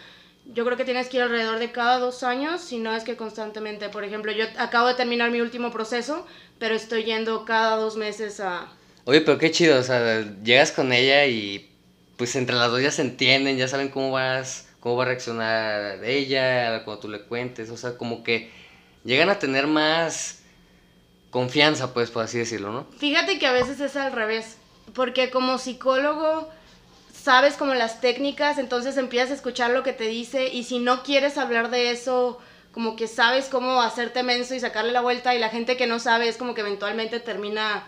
yo 0.53 0.65
creo 0.65 0.75
que 0.77 0.85
tienes 0.85 1.07
que 1.07 1.17
ir 1.17 1.23
alrededor 1.23 1.59
de 1.59 1.71
cada 1.71 1.99
dos 1.99 2.23
años, 2.23 2.61
si 2.61 2.77
no 2.79 2.95
es 2.95 3.03
que 3.03 3.15
constantemente. 3.15 3.89
Por 3.89 4.03
ejemplo, 4.03 4.31
yo 4.31 4.45
acabo 4.57 4.87
de 4.87 4.95
terminar 4.95 5.31
mi 5.31 5.41
último 5.41 5.71
proceso, 5.71 6.25
pero 6.59 6.75
estoy 6.75 7.03
yendo 7.03 7.45
cada 7.45 7.77
dos 7.77 7.95
meses 7.95 8.39
a... 8.39 8.67
Oye, 9.05 9.21
pero 9.21 9.37
qué 9.37 9.51
chido, 9.51 9.79
o 9.79 9.83
sea, 9.83 10.21
llegas 10.43 10.71
con 10.71 10.91
ella 10.91 11.25
y 11.27 11.69
pues 12.17 12.35
entre 12.35 12.55
las 12.55 12.71
dos 12.71 12.81
ya 12.81 12.91
se 12.91 13.03
entienden, 13.03 13.57
ya 13.57 13.67
saben 13.67 13.89
cómo 13.89 14.11
vas, 14.11 14.67
cómo 14.85 14.97
va 14.97 15.05
a 15.05 15.07
reaccionar 15.07 16.05
ella 16.05 16.83
cuando 16.83 17.01
tú 17.01 17.09
le 17.09 17.23
cuentes, 17.23 17.71
o 17.71 17.75
sea, 17.75 17.97
como 17.97 18.23
que 18.23 18.51
llegan 19.03 19.31
a 19.31 19.39
tener 19.39 19.65
más 19.65 20.43
confianza, 21.31 21.91
pues, 21.91 22.11
por 22.11 22.23
así 22.23 22.37
decirlo, 22.37 22.71
¿no? 22.71 22.85
Fíjate 22.99 23.39
que 23.39 23.47
a 23.47 23.51
veces 23.51 23.79
es 23.79 23.95
al 23.95 24.11
revés, 24.11 24.57
porque 24.93 25.31
como 25.31 25.57
psicólogo 25.57 26.51
sabes 27.11 27.55
como 27.55 27.73
las 27.73 27.99
técnicas, 27.99 28.59
entonces 28.59 28.97
empiezas 28.97 29.31
a 29.31 29.33
escuchar 29.33 29.71
lo 29.71 29.81
que 29.81 29.91
te 29.91 30.03
dice 30.03 30.49
y 30.49 30.65
si 30.65 30.77
no 30.77 31.01
quieres 31.01 31.39
hablar 31.39 31.71
de 31.71 31.89
eso, 31.89 32.39
como 32.71 32.95
que 32.95 33.07
sabes 33.07 33.45
cómo 33.45 33.81
hacerte 33.81 34.21
menso 34.21 34.53
y 34.53 34.59
sacarle 34.59 34.91
la 34.91 35.01
vuelta 35.01 35.33
y 35.33 35.39
la 35.39 35.49
gente 35.49 35.77
que 35.77 35.87
no 35.87 35.97
sabe 35.97 36.27
es 36.27 36.37
como 36.37 36.53
que 36.53 36.61
eventualmente 36.61 37.19
termina 37.19 37.87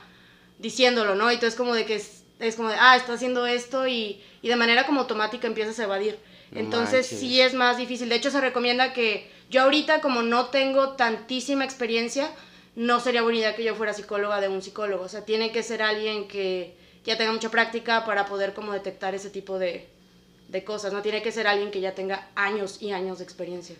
diciéndolo, 0.57 1.13
¿no? 1.13 1.29
Y 1.29 1.35
entonces 1.35 1.55
como 1.55 1.75
de 1.75 1.85
que 1.85 1.97
es, 1.97 2.23
es 2.39 2.55
como 2.55 2.69
de, 2.69 2.75
ah, 2.79 2.95
está 2.95 3.13
haciendo 3.13 3.45
esto 3.45 3.85
y, 3.85 4.19
y 4.41 4.47
de 4.47 4.55
manera 4.55 4.87
como 4.87 5.01
automática 5.01 5.45
empiezas 5.45 5.79
a 5.79 5.83
evadir. 5.83 6.17
No 6.51 6.59
Entonces 6.59 7.05
manches. 7.11 7.19
sí 7.19 7.41
es 7.41 7.53
más 7.53 7.77
difícil. 7.77 8.09
De 8.09 8.15
hecho 8.15 8.31
se 8.31 8.41
recomienda 8.41 8.93
que 8.93 9.29
yo 9.49 9.63
ahorita 9.63 10.01
como 10.01 10.21
no 10.21 10.47
tengo 10.47 10.89
tantísima 10.93 11.65
experiencia, 11.65 12.31
no 12.75 12.99
sería 12.99 13.21
buena 13.23 13.39
idea 13.39 13.55
que 13.55 13.63
yo 13.63 13.75
fuera 13.75 13.93
psicóloga 13.93 14.39
de 14.39 14.49
un 14.49 14.61
psicólogo. 14.61 15.03
O 15.03 15.09
sea, 15.09 15.25
tiene 15.25 15.51
que 15.51 15.63
ser 15.63 15.81
alguien 15.81 16.27
que 16.27 16.75
ya 17.05 17.17
tenga 17.17 17.31
mucha 17.31 17.49
práctica 17.49 18.05
para 18.05 18.25
poder 18.25 18.53
como 18.53 18.71
detectar 18.73 19.15
ese 19.15 19.29
tipo 19.29 19.57
de, 19.59 19.87
de 20.49 20.63
cosas. 20.63 20.93
No 20.93 21.01
tiene 21.01 21.21
que 21.21 21.31
ser 21.31 21.47
alguien 21.47 21.71
que 21.71 21.81
ya 21.81 21.95
tenga 21.95 22.27
años 22.35 22.81
y 22.81 22.91
años 22.91 23.17
de 23.17 23.23
experiencia. 23.23 23.75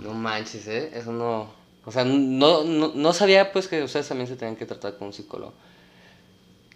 No 0.00 0.14
manches, 0.14 0.66
¿eh? 0.68 0.90
Eso 0.94 1.12
no... 1.12 1.50
O 1.84 1.92
sea, 1.92 2.04
no, 2.04 2.64
no, 2.64 2.92
no 2.94 3.12
sabía 3.12 3.52
pues 3.52 3.68
que 3.68 3.82
ustedes 3.82 4.08
también 4.08 4.26
se 4.26 4.34
tenían 4.36 4.56
que 4.56 4.66
tratar 4.66 4.96
con 4.98 5.08
un 5.08 5.12
psicólogo. 5.12 5.54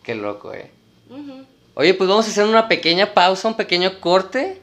Qué 0.04 0.14
loco, 0.14 0.54
¿eh? 0.54 0.70
Ujú. 1.08 1.44
Oye, 1.80 1.94
pues 1.94 2.10
vamos 2.10 2.26
a 2.26 2.30
hacer 2.30 2.44
una 2.44 2.68
pequeña 2.68 3.14
pausa, 3.14 3.48
un 3.48 3.54
pequeño 3.54 4.00
corte. 4.00 4.60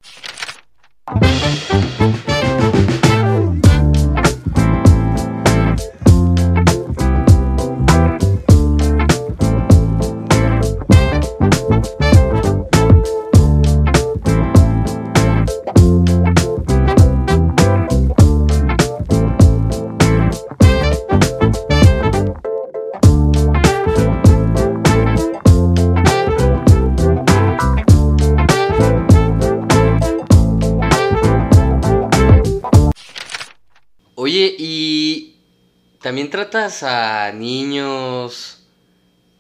También 36.18 36.32
tratas 36.32 36.82
a 36.82 37.32
niños 37.32 38.64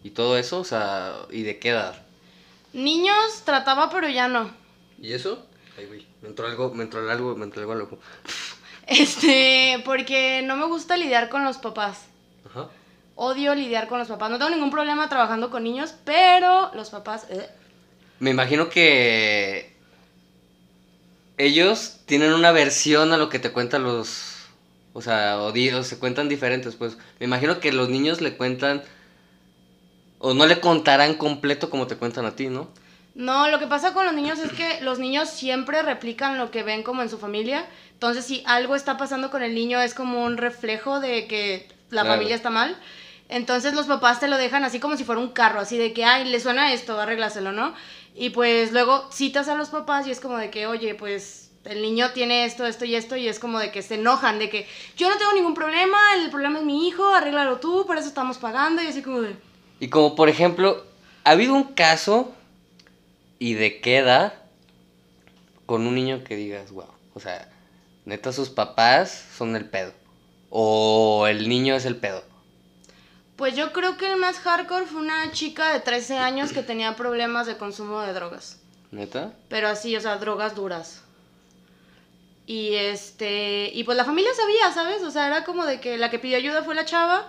y 0.04 0.12
todo 0.12 0.38
eso, 0.38 0.60
o 0.60 0.64
sea, 0.64 1.16
¿y 1.32 1.42
de 1.42 1.58
qué 1.58 1.70
edad? 1.70 1.96
Niños 2.72 3.42
trataba, 3.46 3.90
pero 3.90 4.08
ya 4.08 4.28
no. 4.28 4.52
¿Y 5.02 5.14
eso? 5.14 5.44
Ay, 5.76 5.88
güey, 5.88 6.06
me 6.22 6.30
entró 6.30 6.46
algo, 6.46 6.72
me 6.76 6.84
entró 6.84 7.10
algo, 7.10 7.36
me 7.36 7.46
entró 7.46 7.62
algo 7.62 7.74
loco. 7.74 7.98
Este, 8.86 9.82
porque 9.86 10.44
no 10.44 10.56
me 10.56 10.66
gusta 10.68 10.98
lidiar 10.98 11.30
con 11.30 11.44
los 11.44 11.58
papás. 11.58 12.06
Ajá. 12.48 12.70
Odio 13.16 13.56
lidiar 13.56 13.88
con 13.88 13.98
los 13.98 14.08
papás. 14.08 14.30
No 14.30 14.38
tengo 14.38 14.52
ningún 14.52 14.70
problema 14.70 15.10
trabajando 15.10 15.50
con 15.50 15.64
niños, 15.64 15.96
pero 16.06 16.72
los 16.76 16.92
papás... 16.92 17.26
eh. 17.30 17.50
Me 18.20 18.30
imagino 18.30 18.70
que 18.70 19.76
ellos 21.38 22.02
tienen 22.06 22.34
una 22.34 22.52
versión 22.52 23.14
a 23.14 23.18
lo 23.18 23.30
que 23.30 23.40
te 23.40 23.52
cuentan 23.52 23.82
los... 23.84 24.37
O 24.98 25.02
sea, 25.04 25.38
o, 25.38 25.54
o 25.54 25.84
se 25.84 26.00
cuentan 26.00 26.28
diferentes, 26.28 26.76
pues. 26.76 26.98
Me 27.20 27.28
imagino 27.28 27.60
que 27.60 27.72
los 27.72 27.88
niños 27.88 28.20
le 28.20 28.36
cuentan... 28.36 28.82
O 30.18 30.34
no 30.34 30.48
le 30.48 30.60
contarán 30.60 31.14
completo 31.14 31.70
como 31.70 31.86
te 31.86 31.98
cuentan 31.98 32.26
a 32.26 32.36
ti, 32.36 32.48
¿no? 32.48 32.68
No, 33.14 33.48
lo 33.48 33.60
que 33.60 33.68
pasa 33.68 33.94
con 33.94 34.06
los 34.08 34.16
niños 34.16 34.40
es 34.40 34.52
que 34.54 34.82
los 34.82 34.98
niños 34.98 35.30
siempre 35.30 35.84
replican 35.84 36.40
lo 36.40 36.50
que 36.50 36.64
ven 36.64 36.82
como 36.82 37.04
en 37.04 37.10
su 37.10 37.20
familia. 37.20 37.68
Entonces, 37.94 38.26
si 38.26 38.42
algo 38.48 38.76
está 38.76 38.98
pasando 38.98 39.30
con 39.30 39.44
el 39.44 39.54
niño, 39.54 39.80
es 39.80 39.94
como 39.94 40.24
un 40.26 40.36
reflejo 40.36 41.00
de 41.00 41.28
que 41.28 41.68
la 41.92 42.02
Claro. 42.02 42.16
familia 42.16 42.36
está 42.36 42.50
mal. 42.50 42.76
Entonces, 43.30 43.76
los 43.76 43.86
papás 43.86 44.20
te 44.20 44.28
lo 44.28 44.38
dejan 44.38 44.64
así 44.64 44.80
como 44.80 44.98
si 44.98 45.04
fuera 45.04 45.22
un 45.22 45.30
carro, 45.30 45.60
así 45.60 45.78
de 45.78 45.94
que, 45.94 46.06
ay, 46.06 46.26
le 46.28 46.40
suena 46.40 46.74
esto, 46.74 47.00
arréglaselo, 47.00 47.52
¿no? 47.52 47.76
Y 48.16 48.32
pues 48.32 48.72
luego 48.72 49.08
citas 49.12 49.48
a 49.48 49.54
los 49.54 49.70
papás 49.70 50.08
y 50.08 50.12
es 50.12 50.20
como 50.20 50.40
de 50.40 50.50
que, 50.50 50.66
oye, 50.66 50.96
pues 50.96 51.47
el 51.70 51.82
niño 51.82 52.12
tiene 52.14 52.46
esto, 52.46 52.66
esto 52.66 52.86
y 52.86 52.96
esto, 52.96 53.16
y 53.16 53.28
es 53.28 53.40
como 53.40 53.60
de 53.60 53.72
que 53.72 53.82
se 53.82 53.96
enojan, 53.96 54.40
de 54.40 54.50
que 54.50 54.68
yo 54.96 55.10
no 55.10 55.18
tengo 55.18 55.34
ningún 55.34 55.54
problema, 55.54 55.98
el 56.16 56.30
problema 56.30 56.60
es 56.60 56.66
mi 56.66 56.88
hijo, 56.88 57.06
arréglalo 57.14 57.60
tú, 57.60 57.86
por 57.86 57.98
eso 57.98 58.08
estamos 58.08 58.38
pagando, 58.38 58.82
y 58.82 58.88
así 58.88 59.02
como 59.02 59.22
de. 59.22 59.36
Y 59.80 59.90
como 59.90 60.16
por 60.16 60.30
ejemplo, 60.30 60.86
¿ha 61.24 61.32
habido 61.32 61.54
un 61.54 61.64
caso 61.76 62.34
y 63.40 63.54
de 63.54 63.82
qué 63.82 63.98
edad 63.98 64.34
con 65.66 65.86
un 65.86 65.96
niño 65.96 66.24
que 66.24 66.36
digas, 66.36 66.72
wow, 66.72 66.88
o 67.14 67.20
sea, 67.20 67.50
neta 68.06 68.32
sus 68.32 68.50
papás 68.50 69.26
son 69.38 69.56
el 69.56 69.66
pedo? 69.66 69.94
O 70.50 71.28
el 71.28 71.50
niño 71.50 71.76
es 71.76 71.86
el 71.86 71.98
pedo. 71.98 72.24
Pues 73.36 73.56
yo 73.56 73.72
creo 73.72 73.98
que 73.98 74.12
el 74.12 74.18
más 74.18 74.40
hardcore 74.40 74.88
fue 74.88 75.02
una 75.02 75.32
chica 75.32 75.72
de 75.72 75.80
13 75.80 76.18
años 76.18 76.54
que 76.54 76.64
tenía 76.64 76.96
problemas 76.96 77.46
de 77.46 77.58
consumo 77.58 78.02
de 78.02 78.14
drogas. 78.14 78.60
¿Neta? 78.90 79.34
Pero 79.50 79.68
así, 79.68 79.96
o 79.96 80.02
sea, 80.02 80.18
drogas 80.18 80.56
duras. 80.56 81.04
Y 82.48 82.76
este, 82.76 83.70
y 83.74 83.84
pues 83.84 83.98
la 83.98 84.06
familia 84.06 84.32
sabía, 84.34 84.72
¿sabes? 84.74 85.04
O 85.04 85.12
sea, 85.12 85.28
era 85.28 85.44
como 85.44 85.66
de 85.66 85.80
que 85.82 85.98
la 85.98 86.10
que 86.10 86.18
pidió 86.18 86.38
ayuda 86.38 86.64
fue 86.64 86.74
la 86.76 86.86
chava 86.86 87.28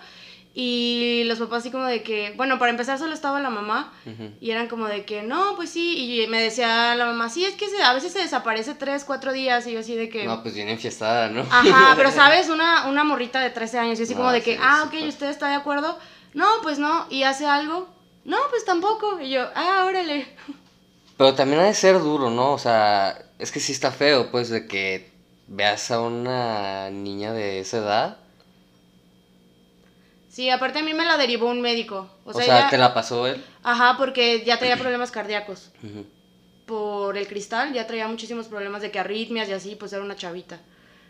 y 0.55 1.23
los 1.27 1.39
papás 1.39 1.59
así 1.61 1.71
como 1.71 1.87
de 1.87 2.03
que, 2.03 2.33
bueno, 2.37 2.59
para 2.59 2.71
empezar 2.71 2.99
solo 2.99 3.15
estaba 3.15 3.41
la 3.41 3.51
mamá 3.51 3.93
y 4.41 4.51
eran 4.51 4.67
como 4.69 4.87
de 4.87 5.05
que, 5.05 5.23
no, 5.23 5.55
pues 5.57 5.71
sí, 5.71 6.23
y 6.23 6.27
me 6.29 6.41
decía 6.41 6.95
la 6.97 7.05
mamá, 7.07 7.29
sí, 7.31 7.45
es 7.45 7.55
que 7.55 7.69
se- 7.69 7.83
a 7.83 7.93
veces 7.95 8.13
se 8.13 8.21
desaparece 8.21 8.75
tres, 8.75 9.05
cuatro 9.05 9.33
días 9.33 9.67
y 9.67 9.73
yo 9.73 9.81
así 9.81 9.95
de 9.95 10.09
que... 10.09 10.25
No, 10.25 10.43
pues 10.43 10.55
bien 10.55 10.69
enfiestada, 10.69 11.29
¿no? 11.29 11.43
Ajá, 11.43 11.95
pero 11.97 12.11
sabes, 12.13 12.49
una, 12.49 12.87
una 12.87 13.05
morrita 13.05 13.41
de 13.41 13.51
13 13.51 13.79
años 13.79 14.01
y 14.01 14.05
así 14.05 14.15
No, 14.15 14.21
como 14.21 14.33
de 14.33 14.43
que, 14.43 14.59
ah, 14.61 14.85
ok. 14.87 14.95
¿usted 15.09 15.29
está 15.29 15.49
de 15.49 15.55
acuerdo? 15.57 15.99
No, 16.35 16.47
pues 16.63 16.79
no, 16.79 17.07
y 17.11 17.25
hace 17.25 17.47
algo. 17.47 17.89
No, 18.25 18.37
pues 18.51 18.65
tampoco. 18.65 19.21
Y 19.21 19.31
yo, 19.31 19.49
ah, 19.55 19.85
órale. 19.87 20.29
Pero 21.17 21.35
también 21.35 21.61
ha 21.61 21.65
de 21.65 21.75
ser 21.75 21.99
duro, 22.01 22.31
¿no? 22.31 22.53
O 22.53 22.59
sea, 22.59 23.17
es 23.39 23.53
que 23.53 23.61
sí 23.61 23.73
está 23.73 23.91
feo, 23.93 24.31
pues, 24.31 24.49
de 24.51 24.67
que 24.67 25.11
veas 25.47 25.91
a 25.91 26.01
una 26.01 26.91
niña 26.91 27.33
de 27.33 27.61
esa 27.61 27.79
edad. 27.79 28.17
Sí, 30.29 30.51
aparte 30.51 30.79
a 30.81 30.83
mí 30.83 30.95
me 30.95 31.05
la 31.05 31.17
derivó 31.17 31.49
un 31.51 31.61
médico. 31.61 32.09
O 32.25 32.31
O 32.31 32.33
sea, 32.35 32.45
sea, 32.45 32.59
ella- 32.61 32.71
te 32.71 32.79
la 32.79 32.95
pasó 32.95 33.27
él. 33.27 33.43
Ajá, 33.63 33.97
porque 33.99 34.45
ya 34.45 34.59
traía 34.59 34.77
problemas 34.77 35.11
cardíacos. 35.11 35.71
Por 36.67 37.17
el 37.17 37.27
cristal, 37.27 37.73
ya 37.73 37.87
traía 37.87 38.07
muchísimos 38.09 38.47
problemas 38.47 38.83
de 38.83 38.91
que 38.91 38.99
arritmias 38.99 39.49
y 39.49 39.53
así, 39.53 39.75
pues 39.75 39.93
era 39.93 40.03
una 40.03 40.17
chavita. 40.17 40.61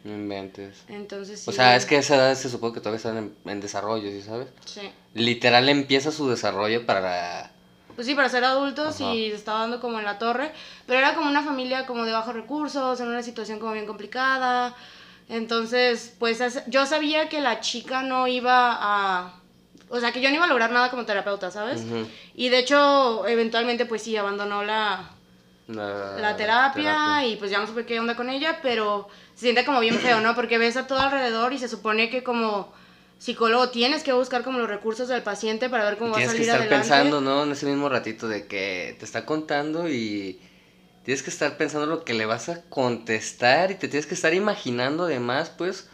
No 0.04 0.12
inventes. 0.14 0.84
Entonces 0.88 1.40
sí. 1.40 1.50
O 1.50 1.52
sea, 1.52 1.74
es 1.74 1.84
que 1.84 1.96
a 1.96 1.98
esa 1.98 2.14
edad 2.14 2.34
se 2.36 2.48
supone 2.48 2.72
que 2.72 2.80
todavía 2.80 2.98
están 2.98 3.16
en, 3.18 3.34
en 3.44 3.60
desarrollo, 3.60 4.08
¿sí 4.08 4.22
sabes? 4.22 4.48
Sí. 4.64 4.82
Literal 5.14 5.68
empieza 5.68 6.12
su 6.12 6.30
desarrollo 6.30 6.86
para... 6.86 7.50
Pues 7.98 8.06
sí, 8.06 8.14
para 8.14 8.28
ser 8.28 8.44
adultos 8.44 9.00
Ajá. 9.00 9.12
y 9.12 9.28
se 9.30 9.34
estaba 9.34 9.58
dando 9.58 9.80
como 9.80 9.98
en 9.98 10.04
la 10.04 10.18
torre. 10.20 10.52
Pero 10.86 11.00
era 11.00 11.16
como 11.16 11.28
una 11.28 11.42
familia 11.42 11.84
como 11.84 12.04
de 12.04 12.12
bajos 12.12 12.32
recursos, 12.32 13.00
en 13.00 13.08
una 13.08 13.24
situación 13.24 13.58
como 13.58 13.72
bien 13.72 13.86
complicada. 13.86 14.72
Entonces, 15.28 16.14
pues 16.20 16.40
es- 16.40 16.62
yo 16.68 16.86
sabía 16.86 17.28
que 17.28 17.40
la 17.40 17.58
chica 17.58 18.02
no 18.02 18.28
iba 18.28 18.70
a... 18.80 19.32
O 19.88 19.98
sea, 19.98 20.12
que 20.12 20.20
yo 20.20 20.28
no 20.28 20.36
iba 20.36 20.44
a 20.44 20.48
lograr 20.48 20.70
nada 20.70 20.90
como 20.90 21.06
terapeuta, 21.06 21.50
¿sabes? 21.50 21.82
Y 22.36 22.50
de 22.50 22.60
hecho, 22.60 23.26
eventualmente, 23.26 23.84
pues 23.84 24.02
sí, 24.02 24.16
abandonó 24.16 24.62
la, 24.62 25.10
La, 25.66 26.18
la 26.20 26.36
terapia, 26.36 27.26
y 27.26 27.34
pues 27.34 27.50
ya 27.50 27.58
no 27.58 27.66
supe 27.66 27.84
qué 27.84 27.98
onda 27.98 28.14
con 28.14 28.30
ella, 28.30 28.60
pero 28.62 29.08
se 29.34 29.40
siente 29.40 29.64
como 29.64 29.80
bien 29.80 29.98
feo, 29.98 30.20
¿no? 30.20 30.36
Porque 30.36 30.56
ves 30.56 30.76
a 30.76 30.86
todo 30.86 31.00
alrededor 31.00 31.52
y 31.52 31.58
se 31.58 31.66
supone 31.68 32.10
que 32.10 32.22
como 32.22 32.72
psicólogo 33.18 33.70
tienes 33.70 34.02
que 34.02 34.12
buscar 34.12 34.44
como 34.44 34.58
los 34.58 34.68
recursos 34.68 35.08
del 35.08 35.22
paciente 35.22 35.68
para 35.68 35.84
ver 35.84 35.98
cómo 35.98 36.12
va 36.12 36.18
a 36.18 36.20
Tienes 36.20 36.34
que 36.34 36.44
salir 36.44 36.50
estar 36.50 36.60
adelante. 36.62 36.88
pensando, 36.88 37.20
¿no? 37.20 37.42
En 37.44 37.52
ese 37.52 37.66
mismo 37.66 37.88
ratito 37.88 38.28
de 38.28 38.46
que 38.46 38.96
te 38.98 39.04
está 39.04 39.24
contando 39.26 39.88
y 39.88 40.40
tienes 41.04 41.22
que 41.22 41.30
estar 41.30 41.56
pensando 41.56 41.86
lo 41.86 42.04
que 42.04 42.14
le 42.14 42.26
vas 42.26 42.48
a 42.48 42.62
contestar 42.68 43.70
y 43.70 43.74
te 43.76 43.88
tienes 43.88 44.06
que 44.06 44.14
estar 44.14 44.34
imaginando 44.34 45.04
además, 45.04 45.50
pues, 45.50 45.88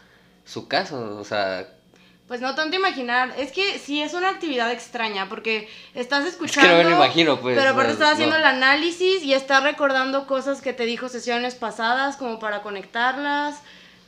su 0.45 0.67
caso. 0.67 1.17
O 1.17 1.23
sea, 1.23 1.67
Pues 2.27 2.41
no 2.41 2.53
tanto 2.55 2.75
imaginar, 2.75 3.33
es 3.37 3.51
que 3.51 3.79
sí 3.79 4.01
es 4.01 4.13
una 4.13 4.29
actividad 4.29 4.71
extraña 4.71 5.29
porque 5.29 5.67
estás 5.93 6.25
es 6.25 6.33
escuchando. 6.33 6.69
que 6.69 6.75
no 6.75 6.83
me 6.83 6.89
lo 6.89 6.95
imagino, 6.95 7.39
pues. 7.41 7.57
Pero 7.57 7.71
aparte 7.71 7.89
no, 7.89 7.93
estás 7.93 8.13
haciendo 8.13 8.35
no. 8.35 8.39
el 8.41 8.45
análisis 8.47 9.23
y 9.23 9.33
estás 9.33 9.63
recordando 9.63 10.27
cosas 10.27 10.61
que 10.61 10.73
te 10.73 10.85
dijo 10.85 11.07
sesiones 11.09 11.55
pasadas 11.55 12.17
como 12.17 12.39
para 12.39 12.61
conectarlas. 12.61 13.61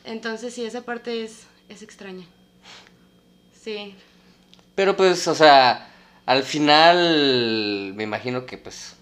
Entonces 0.03 0.53
sí, 0.53 0.65
esa 0.65 0.81
parte 0.81 1.24
es, 1.24 1.45
es 1.69 1.81
extraña. 1.83 2.25
Sí. 3.67 3.93
Pero 4.75 4.95
pues, 4.95 5.27
o 5.27 5.36
sea, 5.36 5.89
al 6.25 6.43
final 6.43 7.91
me 7.95 8.03
imagino 8.03 8.45
que 8.45 8.57
pues 8.57 8.95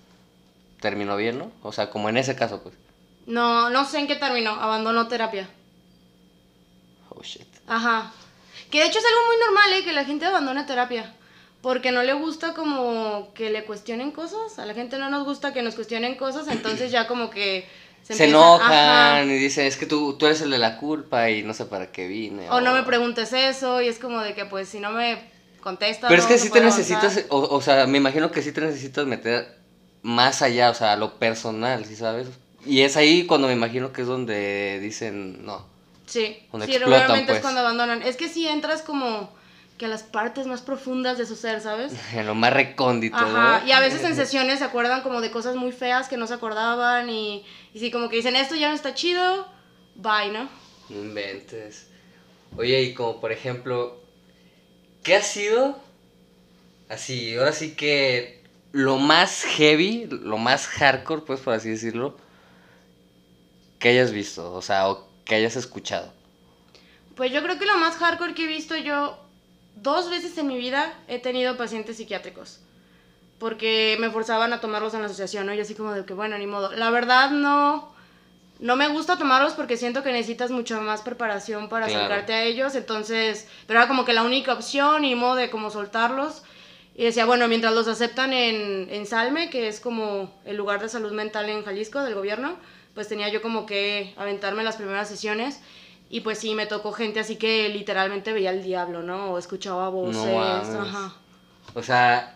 terminó 0.81 1.15
bien, 1.17 1.37
¿no? 1.37 1.51
O 1.61 1.71
sea, 1.71 1.91
como 1.91 2.09
en 2.09 2.17
ese 2.17 2.35
caso, 2.35 2.63
pues. 2.63 2.73
No, 3.27 3.69
no 3.69 3.85
sé 3.85 3.99
en 3.99 4.07
qué 4.07 4.15
terminó, 4.15 4.49
abandonó 4.49 5.07
terapia. 5.07 5.47
Oh 7.09 7.21
shit. 7.21 7.45
Ajá. 7.67 8.11
Que 8.71 8.79
de 8.79 8.87
hecho 8.87 8.97
es 8.97 9.05
algo 9.05 9.27
muy 9.27 9.37
normal, 9.45 9.73
¿eh? 9.73 9.83
Que 9.83 9.93
la 9.93 10.03
gente 10.03 10.25
abandone 10.25 10.63
terapia. 10.63 11.13
porque 11.61 11.91
no 11.91 12.03
le 12.03 12.13
gusta 12.13 12.53
como 12.53 13.33
que 13.33 13.49
le 13.49 13.65
cuestionen 13.65 14.11
cosas. 14.11 14.59
A 14.59 14.67
la 14.67 14.75
gente 14.75 14.99
no 14.99 15.09
nos 15.09 15.25
gusta 15.25 15.51
que 15.51 15.63
nos 15.63 15.73
cuestionen 15.73 16.15
cosas, 16.15 16.47
entonces 16.47 16.91
ya 16.91 17.07
como 17.07 17.31
que 17.31 17.67
Se, 18.07 18.25
enojan 18.25 18.71
ajá. 18.71 19.23
y 19.23 19.37
dicen, 19.39 19.65
es 19.65 19.77
que 19.77 19.87
tú, 19.87 20.13
tú 20.13 20.27
eres 20.27 20.39
el 20.41 20.51
de 20.51 20.59
la 20.59 20.77
culpa 20.77 21.31
y 21.31 21.41
no 21.41 21.55
sé 21.55 21.65
para 21.65 21.91
qué 21.91 22.07
vine. 22.07 22.47
O 22.51 22.61
no 22.61 22.73
me 22.73 22.83
preguntes 22.83 23.33
eso, 23.33 23.81
y 23.81 23.87
es 23.87 23.97
como 23.97 24.21
de 24.21 24.35
que 24.35 24.45
pues 24.45 24.69
si 24.69 24.79
no 24.79 24.91
me 24.91 25.19
contestas. 25.59 26.09
Pero 26.09 26.21
es 26.21 26.27
que 26.27 26.37
sí 26.37 26.51
te 26.51 26.61
necesitas, 26.61 27.25
o, 27.29 27.39
o 27.39 27.61
sea, 27.61 27.87
me 27.87 27.97
imagino 27.97 28.31
que 28.31 28.43
sí 28.43 28.51
te 28.51 28.61
necesitas 28.61 29.07
meter 29.07 29.57
más 30.03 30.43
allá, 30.43 30.69
o 30.69 30.75
sea, 30.75 30.93
a 30.93 30.97
lo 30.97 31.15
personal, 31.15 31.83
¿sí 31.85 31.95
sabes? 31.95 32.27
Y 32.63 32.81
es 32.81 32.95
ahí 32.95 33.25
cuando 33.25 33.47
me 33.47 33.53
imagino 33.53 33.91
que 33.91 34.01
es 34.01 34.07
donde 34.07 34.79
dicen, 34.79 35.43
no. 35.43 35.65
Sí, 36.05 36.37
Donde 36.51 36.67
sí, 36.67 36.73
explotan, 36.73 36.99
regularmente 36.99 37.25
pues. 37.25 37.37
es 37.37 37.41
cuando 37.41 37.61
abandonan. 37.61 38.03
Es 38.03 38.15
que 38.15 38.29
si 38.29 38.47
entras 38.47 38.83
como 38.83 39.33
que 39.77 39.85
a 39.85 39.89
las 39.89 40.03
partes 40.03 40.47
más 40.47 40.61
profundas 40.61 41.17
de 41.17 41.25
su 41.25 41.35
ser, 41.35 41.61
¿sabes? 41.61 41.93
En 42.13 42.25
lo 42.25 42.35
más 42.35 42.53
recóndito, 42.53 43.17
Ajá, 43.17 43.59
¿no? 43.61 43.67
y 43.67 43.71
a 43.71 43.79
veces 43.79 44.03
en 44.03 44.15
sesiones 44.23 44.59
se 44.59 44.65
acuerdan 44.65 45.01
como 45.01 45.21
de 45.21 45.31
cosas 45.31 45.55
muy 45.55 45.71
feas 45.71 46.07
que 46.07 46.17
no 46.17 46.27
se 46.27 46.33
acordaban 46.33 47.09
y, 47.09 47.45
y 47.73 47.79
sí, 47.79 47.91
como 47.91 48.09
que 48.09 48.17
dicen, 48.17 48.35
esto 48.35 48.55
ya 48.55 48.69
no 48.69 48.75
está 48.75 48.93
chido, 48.93 49.47
bye, 49.95 50.31
¿no? 50.31 50.49
No 50.89 50.99
inventes. 50.99 51.87
Oye, 52.57 52.81
y 52.83 52.93
como 52.93 53.19
por 53.19 53.31
ejemplo, 53.31 53.99
¿qué 55.03 55.15
ha 55.15 55.21
sido? 55.21 55.77
Así, 56.87 57.35
ahora 57.35 57.51
sí 57.51 57.75
que 57.75 58.43
lo 58.71 58.97
más 58.97 59.43
heavy, 59.43 60.05
lo 60.05 60.37
más 60.37 60.67
hardcore, 60.67 61.21
pues 61.21 61.39
por 61.39 61.53
así 61.53 61.69
decirlo, 61.69 62.17
que 63.79 63.89
hayas 63.89 64.11
visto, 64.11 64.53
o 64.53 64.61
sea, 64.61 64.89
o 64.89 65.07
que 65.25 65.35
hayas 65.35 65.55
escuchado. 65.55 66.13
Pues 67.15 67.31
yo 67.31 67.41
creo 67.41 67.57
que 67.57 67.65
lo 67.65 67.77
más 67.77 67.95
hardcore 67.95 68.33
que 68.33 68.43
he 68.43 68.47
visto 68.47 68.75
yo, 68.75 69.17
dos 69.75 70.09
veces 70.09 70.37
en 70.37 70.47
mi 70.47 70.57
vida 70.57 70.93
he 71.07 71.19
tenido 71.19 71.57
pacientes 71.57 71.97
psiquiátricos. 71.97 72.59
Porque 73.39 73.97
me 73.99 74.09
forzaban 74.09 74.53
a 74.53 74.61
tomarlos 74.61 74.93
en 74.93 75.01
la 75.01 75.07
asociación, 75.07 75.45
¿no? 75.45 75.53
Y 75.53 75.59
así 75.59 75.75
como 75.75 75.91
de 75.91 76.05
que, 76.05 76.13
bueno, 76.13 76.37
ni 76.37 76.47
modo. 76.47 76.71
La 76.71 76.89
verdad 76.89 77.31
no, 77.31 77.93
no 78.59 78.75
me 78.77 78.87
gusta 78.87 79.17
tomarlos 79.17 79.53
porque 79.53 79.75
siento 79.75 80.03
que 80.03 80.13
necesitas 80.13 80.51
mucha 80.51 80.79
más 80.79 81.01
preparación 81.01 81.67
para 81.67 81.87
Claro. 81.87 82.05
acercarte 82.05 82.33
a 82.33 82.43
ellos. 82.43 82.75
Entonces, 82.75 83.47
pero 83.67 83.79
era 83.79 83.89
como 83.89 84.05
que 84.05 84.13
la 84.13 84.23
única 84.23 84.53
opción 84.53 85.03
y 85.03 85.15
modo 85.15 85.35
de 85.35 85.49
como 85.49 85.69
soltarlos. 85.69 86.43
Y 86.95 87.03
decía, 87.03 87.25
bueno, 87.25 87.49
mientras 87.49 87.73
los 87.73 87.89
aceptan 87.89 88.31
en, 88.31 88.87
en 88.89 89.05
Salme, 89.05 89.49
que 89.49 89.67
es 89.67 89.81
como 89.81 90.33
el 90.45 90.55
lugar 90.55 90.81
de 90.81 90.87
salud 90.87 91.11
mental 91.11 91.49
en 91.49 91.65
Jalisco 91.65 92.01
del 92.01 92.15
gobierno, 92.15 92.55
pues 92.93 93.09
tenía 93.09 93.27
yo 93.27 93.41
como 93.41 93.65
que 93.65 94.13
aventarme 94.15 94.63
las 94.63 94.77
primeras 94.77 95.09
sesiones. 95.09 95.59
Y 96.09 96.21
pues 96.21 96.39
sí, 96.39 96.53
me 96.55 96.65
tocó 96.67 96.91
gente 96.91 97.19
así 97.19 97.35
que 97.35 97.69
literalmente 97.69 98.31
veía 98.31 98.51
al 98.51 98.63
diablo, 98.63 99.01
¿no? 99.01 99.31
O 99.31 99.37
escuchaba 99.37 99.89
voces. 99.89 100.25
ajá. 100.25 101.15
O 101.73 101.83
sea, 101.83 102.35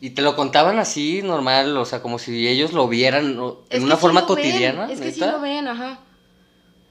y 0.00 0.10
te 0.10 0.22
lo 0.22 0.36
contaban 0.36 0.78
así, 0.78 1.22
normal, 1.22 1.76
o 1.76 1.84
sea, 1.84 2.02
como 2.02 2.18
si 2.18 2.46
ellos 2.46 2.72
lo 2.72 2.86
vieran 2.86 3.38
en 3.70 3.82
una 3.82 3.94
sí 3.94 4.00
forma 4.00 4.20
ven, 4.20 4.28
cotidiana. 4.28 4.92
Es 4.92 5.00
que 5.00 5.12
sí 5.12 5.20
lo 5.20 5.40
ven, 5.40 5.66
ajá. 5.66 6.00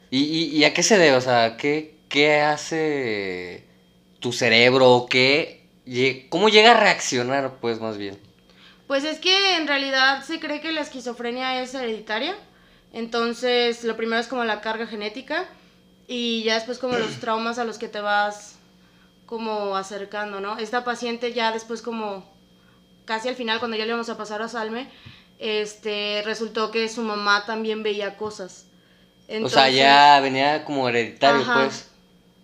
¿Y, 0.09 0.23
y, 0.23 0.43
y 0.57 0.63
a 0.63 0.73
qué 0.73 0.81
se 0.81 0.97
debe? 0.97 1.15
O 1.15 1.21
sea, 1.21 1.55
¿qué, 1.55 1.95
qué 2.09 2.41
hace 2.41 3.67
tu 4.19 4.31
cerebro? 4.31 4.91
¿O 4.91 5.05
qué, 5.05 5.67
¿Cómo 6.29 6.49
llega 6.49 6.71
a 6.71 6.79
reaccionar, 6.79 7.57
pues, 7.61 7.79
más 7.79 7.97
bien? 7.97 8.19
Pues 8.87 9.03
es 9.03 9.19
que 9.19 9.55
en 9.57 9.67
realidad 9.67 10.23
se 10.23 10.39
cree 10.39 10.61
que 10.61 10.71
la 10.71 10.81
esquizofrenia 10.81 11.61
es 11.61 11.73
hereditaria. 11.73 12.35
Entonces, 12.95 13.83
lo 13.83 13.97
primero 13.97 14.21
es 14.21 14.27
como 14.27 14.45
la 14.45 14.61
carga 14.61 14.87
genética 14.87 15.45
y 16.07 16.43
ya 16.43 16.55
después 16.55 16.79
como 16.79 16.97
los 16.97 17.19
traumas 17.19 17.59
a 17.59 17.65
los 17.65 17.77
que 17.77 17.89
te 17.89 17.99
vas 17.99 18.55
como 19.25 19.75
acercando, 19.75 20.39
¿no? 20.39 20.57
Esta 20.59 20.85
paciente 20.85 21.33
ya 21.33 21.51
después 21.51 21.81
como 21.81 22.25
casi 23.03 23.27
al 23.27 23.35
final 23.35 23.59
cuando 23.59 23.75
ya 23.75 23.83
le 23.83 23.89
íbamos 23.89 24.07
a 24.07 24.15
pasar 24.15 24.41
a 24.41 24.47
Salme, 24.47 24.89
este 25.39 26.21
resultó 26.23 26.71
que 26.71 26.87
su 26.87 27.01
mamá 27.01 27.45
también 27.45 27.83
veía 27.83 28.15
cosas. 28.15 28.67
o 29.43 29.49
sea, 29.49 29.69
ya 29.69 30.21
venía 30.21 30.63
como 30.63 30.87
hereditario, 30.87 31.41
Ajá. 31.41 31.65
pues. 31.65 31.91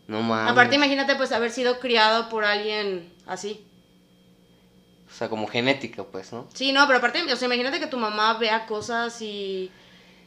No 0.07 0.21
mames. 0.21 0.51
Aparte 0.51 0.75
imagínate 0.75 1.15
pues 1.15 1.31
haber 1.31 1.51
sido 1.51 1.79
criado 1.79 2.27
por 2.27 2.43
alguien 2.43 3.09
así. 3.25 3.65
O 5.09 5.13
sea, 5.13 5.29
como 5.29 5.47
genética, 5.47 6.03
pues, 6.03 6.33
¿no? 6.33 6.45
Sí, 6.53 6.73
no, 6.73 6.85
pero 6.87 6.97
aparte, 6.99 7.21
o 7.31 7.35
sea, 7.37 7.45
imagínate 7.45 7.79
que 7.79 7.87
tu 7.87 7.97
mamá 7.97 8.33
vea 8.33 8.65
cosas 8.65 9.21
y, 9.21 9.71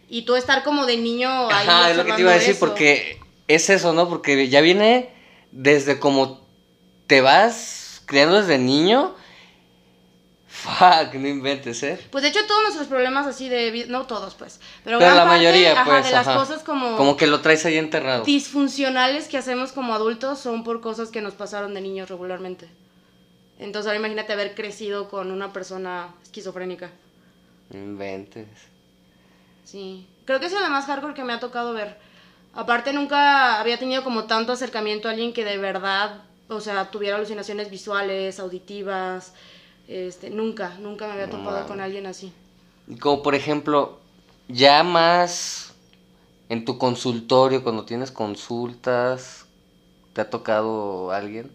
y 0.08 0.22
tú 0.22 0.36
estar 0.36 0.62
como 0.64 0.86
de 0.86 0.96
niño 0.96 1.28
ahí 1.50 1.66
Ajá, 1.68 1.90
es 1.90 1.96
lo 1.96 2.04
que 2.04 2.12
te 2.12 2.20
iba 2.20 2.30
a 2.30 2.34
decir, 2.34 2.50
eso. 2.50 2.60
porque 2.60 3.18
es 3.48 3.70
eso, 3.70 3.92
¿no? 3.92 4.08
Porque 4.08 4.48
ya 4.48 4.60
viene 4.60 5.10
desde 5.52 5.98
como 5.98 6.46
te 7.06 7.20
vas 7.20 8.02
criando 8.06 8.40
desde 8.40 8.58
niño. 8.58 9.14
Fuck, 10.46 11.14
no 11.14 11.28
inventes, 11.28 11.82
¿eh? 11.82 11.98
Pues 12.10 12.22
de 12.22 12.30
hecho 12.30 12.46
todos 12.46 12.62
nuestros 12.62 12.86
problemas 12.86 13.26
así 13.26 13.48
de 13.48 13.86
no 13.88 14.06
todos 14.06 14.34
pues, 14.34 14.60
pero, 14.82 14.98
Pero 14.98 15.10
gran 15.10 15.16
la 15.16 15.24
parte, 15.24 15.38
mayoría, 15.38 15.72
ajá, 15.72 15.84
pues. 15.84 16.04
de 16.06 16.12
las 16.12 16.26
ajá. 16.28 16.38
cosas 16.38 16.62
como, 16.62 16.96
Como 16.96 17.16
que 17.16 17.26
lo 17.26 17.40
traes 17.40 17.66
ahí 17.66 17.76
enterrado. 17.76 18.24
disfuncionales 18.24 19.26
que 19.28 19.36
hacemos 19.36 19.72
como 19.72 19.92
adultos 19.94 20.38
son 20.38 20.64
por 20.64 20.80
cosas 20.80 21.10
que 21.10 21.20
nos 21.20 21.34
pasaron 21.34 21.74
de 21.74 21.80
niños 21.82 22.08
regularmente. 22.08 22.68
Entonces 23.58 23.88
ahora 23.88 23.98
imagínate 23.98 24.32
haber 24.32 24.54
crecido 24.54 25.08
con 25.08 25.30
una 25.32 25.52
persona 25.52 26.14
esquizofrénica. 26.22 26.90
No 27.70 27.78
inventes. 27.78 28.46
Sí, 29.64 30.06
creo 30.24 30.40
que 30.40 30.46
es 30.46 30.52
lo 30.52 30.60
más 30.70 30.86
hardcore 30.86 31.14
que 31.14 31.24
me 31.24 31.32
ha 31.32 31.40
tocado 31.40 31.72
ver. 31.72 31.96
Aparte 32.54 32.92
nunca 32.92 33.60
había 33.60 33.78
tenido 33.78 34.04
como 34.04 34.24
tanto 34.24 34.52
acercamiento 34.52 35.08
a 35.08 35.12
alguien 35.12 35.32
que 35.32 35.44
de 35.44 35.58
verdad, 35.58 36.22
o 36.48 36.60
sea, 36.60 36.90
tuviera 36.90 37.16
alucinaciones 37.16 37.70
visuales, 37.70 38.38
auditivas, 38.38 39.32
este, 39.88 40.30
nunca, 40.30 40.76
nunca 40.78 41.06
me 41.06 41.14
había 41.14 41.30
topado 41.30 41.66
con 41.66 41.80
alguien 41.80 42.06
así. 42.06 42.32
Como 43.00 43.22
por 43.22 43.34
ejemplo, 43.34 43.98
ya 44.48 44.82
más 44.84 45.74
en 46.48 46.64
tu 46.64 46.78
consultorio, 46.78 47.62
cuando 47.62 47.84
tienes 47.84 48.12
consultas, 48.12 49.46
¿te 50.12 50.20
ha 50.20 50.30
tocado 50.30 51.10
alguien? 51.10 51.50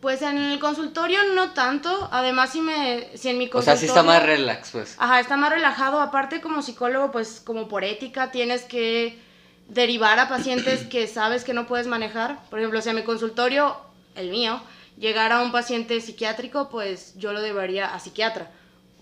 Pues 0.00 0.22
en 0.22 0.38
el 0.38 0.58
consultorio 0.58 1.18
no 1.34 1.50
tanto, 1.50 2.08
además 2.10 2.52
si 2.52 2.60
me, 2.62 3.08
si 3.16 3.28
en 3.28 3.36
mi 3.38 3.46
O 3.46 3.50
consultorio... 3.50 3.62
sea, 3.64 3.76
sí 3.76 3.86
está 3.86 4.02
más 4.02 4.22
relax, 4.22 4.70
pues. 4.70 4.94
Ajá, 4.98 5.20
está 5.20 5.36
más 5.36 5.50
relajado. 5.50 6.00
Aparte, 6.00 6.40
como 6.40 6.62
psicólogo, 6.62 7.10
pues 7.12 7.42
como 7.44 7.68
por 7.68 7.84
ética, 7.84 8.30
tienes 8.30 8.62
que 8.62 9.18
derivar 9.68 10.18
a 10.18 10.28
pacientes 10.28 10.84
que 10.86 11.06
sabes 11.06 11.44
que 11.44 11.52
no 11.52 11.66
puedes 11.66 11.86
manejar. 11.86 12.38
Por 12.48 12.58
ejemplo, 12.60 12.80
si 12.80 12.88
a 12.88 12.94
mi 12.94 13.02
consultorio, 13.02 13.76
el 14.14 14.30
mío, 14.30 14.60
llegara 14.98 15.42
un 15.42 15.52
paciente 15.52 16.00
psiquiátrico, 16.00 16.70
pues 16.70 17.12
yo 17.16 17.32
lo 17.34 17.42
debería 17.42 17.94
a 17.94 18.00
psiquiatra. 18.00 18.50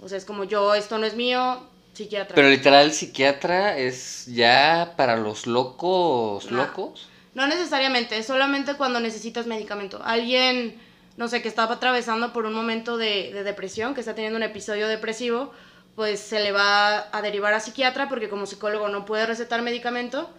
O 0.03 0.09
sea, 0.09 0.19
es 0.19 0.25
como 0.25 0.45
yo, 0.45 0.75
esto 0.75 0.99
no 0.99 1.07
es 1.07 1.15
mío, 1.15 1.63
psiquiatra. 1.93 2.35
Pero 2.35 2.49
literal, 2.49 2.87
el 2.87 2.93
psiquiatra 2.93 3.79
es 3.79 4.27
ya 4.27 4.95
para 4.97 5.17
los 5.17 5.47
locos, 5.47 6.51
Nah. 6.51 6.67
locos. 6.67 7.09
No 7.35 7.47
necesariamente, 7.47 8.19
es 8.19 8.27
solamente 8.27 8.75
cuando 8.75 8.99
necesitas 8.99 9.47
medicamento. 9.47 10.01
Alguien, 10.05 10.81
no 11.19 11.29
sé, 11.29 11.43
que 11.43 11.49
estaba 11.49 11.75
atravesando 11.75 12.33
por 12.33 12.47
un 12.47 12.55
momento 12.55 12.97
de, 12.97 13.31
de 13.35 13.43
depresión, 13.45 13.93
que 13.93 14.01
está 14.01 14.15
teniendo 14.15 14.37
un 14.39 14.43
episodio 14.45 14.89
depresivo, 14.89 15.53
pues 15.97 16.21
se 16.21 16.41
le 16.41 16.53
va 16.53 17.09
a 17.15 17.21
derivar 17.23 17.53
a 17.53 17.61
psiquiatra 17.61 18.09
porque 18.09 18.29
como 18.31 18.47
psicólogo 18.47 18.89
no 18.89 19.05
puede 19.05 19.27
recetar 19.27 19.61
medicamento 19.63 20.31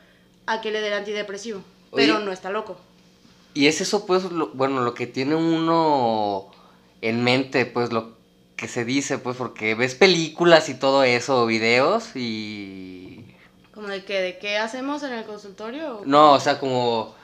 a 0.48 0.62
que 0.62 0.72
le 0.72 0.80
dé 0.82 0.88
el 0.88 0.94
antidepresivo. 0.94 1.62
Pero 1.94 2.20
no 2.20 2.32
está 2.32 2.50
loco. 2.50 2.80
Y 3.54 3.68
es 3.68 3.82
eso, 3.82 4.06
pues, 4.06 4.24
lo- 4.32 4.48
bueno, 4.54 4.82
lo 4.82 4.94
que 4.94 5.06
tiene 5.06 5.36
uno 5.36 6.50
en 7.02 7.24
mente, 7.24 7.65
pues, 7.65 7.92
lo 7.92 8.13
que 8.56 8.68
se 8.68 8.86
dice, 8.86 9.18
pues, 9.18 9.36
porque 9.38 9.76
ves 9.76 9.96
películas 9.96 10.70
y 10.70 10.76
todo 10.76 11.04
eso, 11.04 11.46
videos 11.46 12.15
y... 12.15 13.26
Como 13.74 13.88
de 13.88 14.04
que, 14.06 14.22
¿de 14.22 14.38
qué 14.38 14.58
hacemos 14.58 15.04
en 15.04 15.13
el 15.13 15.26
consultorio? 15.26 16.02
No, 16.06 16.34
o 16.34 16.39
sea, 16.39 16.60
como 16.60 17.15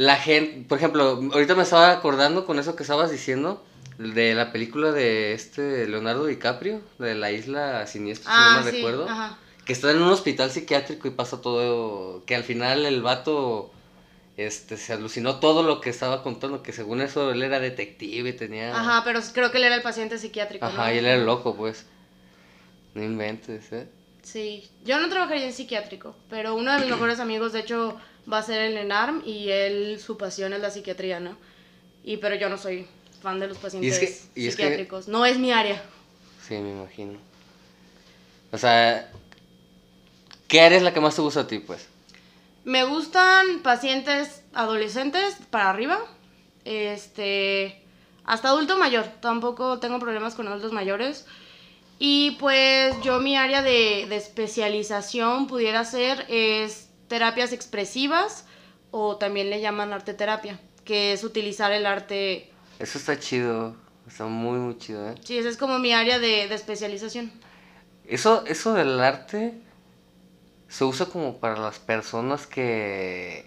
la 0.00 0.16
gente, 0.16 0.66
por 0.66 0.78
ejemplo, 0.78 1.20
ahorita 1.30 1.54
me 1.54 1.62
estaba 1.62 1.92
acordando 1.92 2.46
con 2.46 2.58
eso 2.58 2.74
que 2.74 2.84
estabas 2.84 3.10
diciendo, 3.10 3.62
de 3.98 4.34
la 4.34 4.50
película 4.50 4.92
de 4.92 5.34
este 5.34 5.86
Leonardo 5.86 6.24
DiCaprio, 6.24 6.80
de 6.98 7.14
la 7.14 7.30
isla 7.32 7.86
siniestra, 7.86 8.32
ah, 8.34 8.48
si 8.48 8.56
no 8.56 8.64
me 8.64 8.70
sí, 8.70 8.76
recuerdo. 8.78 9.06
ajá. 9.06 9.38
que 9.66 9.74
está 9.74 9.90
en 9.90 10.00
un 10.00 10.10
hospital 10.10 10.50
psiquiátrico 10.50 11.06
y 11.06 11.10
pasa 11.10 11.42
todo, 11.42 12.24
que 12.24 12.34
al 12.34 12.44
final 12.44 12.86
el 12.86 13.02
vato 13.02 13.72
este, 14.38 14.78
se 14.78 14.94
alucinó 14.94 15.38
todo 15.38 15.62
lo 15.62 15.82
que 15.82 15.90
estaba 15.90 16.22
contando, 16.22 16.62
que 16.62 16.72
según 16.72 17.02
eso 17.02 17.32
él 17.32 17.42
era 17.42 17.60
detective 17.60 18.30
y 18.30 18.32
tenía... 18.32 18.74
Ajá, 18.74 19.02
pero 19.04 19.20
creo 19.34 19.50
que 19.50 19.58
él 19.58 19.64
era 19.64 19.74
el 19.74 19.82
paciente 19.82 20.16
psiquiátrico, 20.16 20.64
¿no? 20.64 20.72
Ajá, 20.72 20.94
y 20.94 20.96
él 20.96 21.04
era 21.04 21.22
loco, 21.22 21.54
pues. 21.54 21.84
No 22.94 23.04
inventes, 23.04 23.70
¿eh? 23.70 23.86
Sí, 24.22 24.66
yo 24.82 24.98
no 24.98 25.10
trabajaría 25.10 25.44
en 25.44 25.52
psiquiátrico, 25.52 26.16
pero 26.30 26.54
uno 26.54 26.72
de 26.72 26.78
mis 26.78 26.88
mejores 26.88 27.20
amigos, 27.20 27.52
de 27.52 27.60
hecho, 27.60 28.00
va 28.32 28.38
a 28.38 28.42
ser 28.42 28.60
el 28.60 28.76
ENARM 28.76 29.22
y 29.26 29.48
él, 29.50 30.00
su 30.04 30.16
pasión 30.16 30.52
es 30.52 30.60
la 30.60 30.70
psiquiatría, 30.70 31.20
¿no? 31.20 31.36
Y 32.04 32.16
pero 32.18 32.34
yo 32.36 32.48
no 32.48 32.58
soy 32.58 32.86
fan 33.22 33.38
de 33.40 33.48
los 33.48 33.58
pacientes 33.58 33.98
que- 33.98 34.40
y 34.40 34.46
es 34.46 34.56
que- 34.56 34.62
psiquiátricos, 34.62 35.08
no 35.08 35.26
es 35.26 35.38
mi 35.38 35.52
área. 35.52 35.82
Sí, 36.46 36.54
me 36.54 36.70
imagino. 36.70 37.18
O 38.52 38.58
sea, 38.58 39.10
¿qué 40.48 40.60
área 40.60 40.78
es 40.78 40.82
la 40.84 40.92
que 40.92 41.00
más 41.00 41.14
te 41.14 41.22
gusta 41.22 41.40
a 41.40 41.46
ti, 41.46 41.58
pues? 41.58 41.86
Me 42.64 42.84
gustan 42.84 43.60
pacientes 43.62 44.42
adolescentes 44.52 45.36
para 45.50 45.70
arriba, 45.70 45.98
este, 46.64 47.80
hasta 48.24 48.48
adulto 48.48 48.76
mayor. 48.76 49.04
Tampoco 49.20 49.78
tengo 49.78 49.98
problemas 49.98 50.34
con 50.34 50.46
adultos 50.48 50.72
mayores. 50.72 51.26
Y 51.98 52.32
pues 52.32 52.94
yo 53.02 53.20
mi 53.20 53.36
área 53.36 53.62
de, 53.62 54.06
de 54.08 54.16
especialización 54.16 55.46
pudiera 55.46 55.84
ser 55.84 56.24
es 56.28 56.88
terapias 57.10 57.52
expresivas 57.52 58.46
o 58.92 59.16
también 59.16 59.50
le 59.50 59.60
llaman 59.60 59.92
arte 59.92 60.14
terapia, 60.14 60.60
que 60.84 61.12
es 61.12 61.24
utilizar 61.24 61.72
el 61.72 61.84
arte. 61.84 62.50
Eso 62.78 62.98
está 62.98 63.18
chido, 63.18 63.76
está 64.06 64.24
muy, 64.26 64.58
muy 64.58 64.78
chido, 64.78 65.10
¿eh? 65.10 65.16
Sí, 65.22 65.36
esa 65.36 65.48
es 65.48 65.56
como 65.56 65.78
mi 65.80 65.92
área 65.92 66.20
de, 66.20 66.46
de 66.48 66.54
especialización. 66.54 67.32
Eso, 68.06 68.44
eso 68.46 68.74
del 68.74 68.98
arte 69.00 69.54
se 70.68 70.84
usa 70.84 71.06
como 71.06 71.38
para 71.38 71.58
las 71.58 71.80
personas 71.80 72.46
que, 72.46 73.44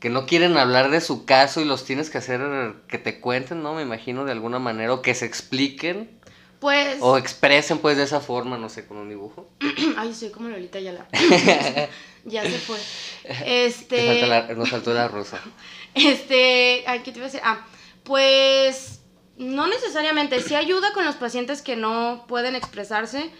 que 0.00 0.08
no 0.08 0.24
quieren 0.24 0.56
hablar 0.56 0.90
de 0.90 1.02
su 1.02 1.26
caso 1.26 1.60
y 1.60 1.66
los 1.66 1.84
tienes 1.84 2.08
que 2.08 2.18
hacer 2.18 2.40
que 2.88 2.98
te 2.98 3.20
cuenten, 3.20 3.62
¿no? 3.62 3.74
Me 3.74 3.82
imagino 3.82 4.24
de 4.24 4.32
alguna 4.32 4.58
manera, 4.58 4.94
o 4.94 5.02
que 5.02 5.14
se 5.14 5.26
expliquen. 5.26 6.17
Pues. 6.60 6.98
O 7.00 7.16
expresen 7.16 7.78
pues 7.78 7.96
de 7.96 8.02
esa 8.02 8.20
forma, 8.20 8.58
no 8.58 8.68
sé, 8.68 8.86
con 8.86 8.96
un 8.96 9.08
dibujo. 9.08 9.48
Ay, 9.96 10.12
soy 10.14 10.30
como 10.30 10.48
Lolita 10.48 10.80
Yala. 10.80 11.06
ya 12.24 12.42
se 12.42 12.58
fue. 12.58 12.78
Te 13.22 13.66
Este. 13.66 14.26
la- 14.26 14.42
nos 14.54 14.70
faltó 14.70 14.92
la 14.92 15.08
rosa. 15.08 15.40
Este. 15.94 16.84
Ay, 16.86 17.00
¿qué 17.00 17.12
te 17.12 17.18
iba 17.18 17.26
a 17.26 17.30
decir? 17.30 17.40
Ah, 17.44 17.64
pues. 18.04 19.00
No 19.36 19.68
necesariamente. 19.68 20.40
Sí 20.42 20.54
ayuda 20.56 20.92
con 20.92 21.04
los 21.04 21.14
pacientes 21.14 21.62
que 21.62 21.76
no 21.76 22.24
pueden 22.26 22.56
expresarse, 22.56 23.30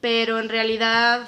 pero 0.00 0.38
en 0.38 0.48
realidad 0.48 1.26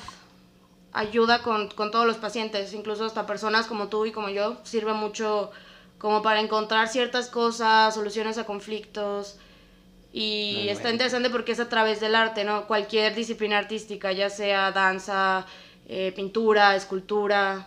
ayuda 0.92 1.42
con, 1.42 1.68
con 1.70 1.90
todos 1.90 2.07
los 2.07 2.16
pacientes, 2.18 2.73
incluso 2.73 3.05
hasta 3.05 3.27
personas 3.27 3.66
como 3.66 3.88
tú 3.88 4.07
y 4.07 4.12
como 4.12 4.29
yo. 4.29 4.57
Sirve 4.62 4.92
mucho 4.92 5.51
como 5.99 6.23
para 6.23 6.40
encontrar 6.40 6.87
ciertas 6.88 7.29
cosas, 7.29 7.92
soluciones 7.94 8.38
a 8.38 8.44
conflictos. 8.44 9.37
Y 10.16 10.53
Muy 10.59 10.68
está 10.68 10.83
bueno. 10.85 10.94
interesante 10.94 11.29
porque 11.29 11.50
es 11.53 11.59
a 11.61 11.68
través 11.68 11.98
del 12.00 12.14
arte, 12.14 12.44
¿no? 12.44 12.68
Cualquier 12.68 13.16
disciplina 13.16 13.59
artística, 13.59 14.12
ya 14.12 14.31
sea 14.31 14.70
danza, 14.70 15.44
eh, 15.88 16.12
pintura, 16.14 16.77
escultura, 16.77 17.66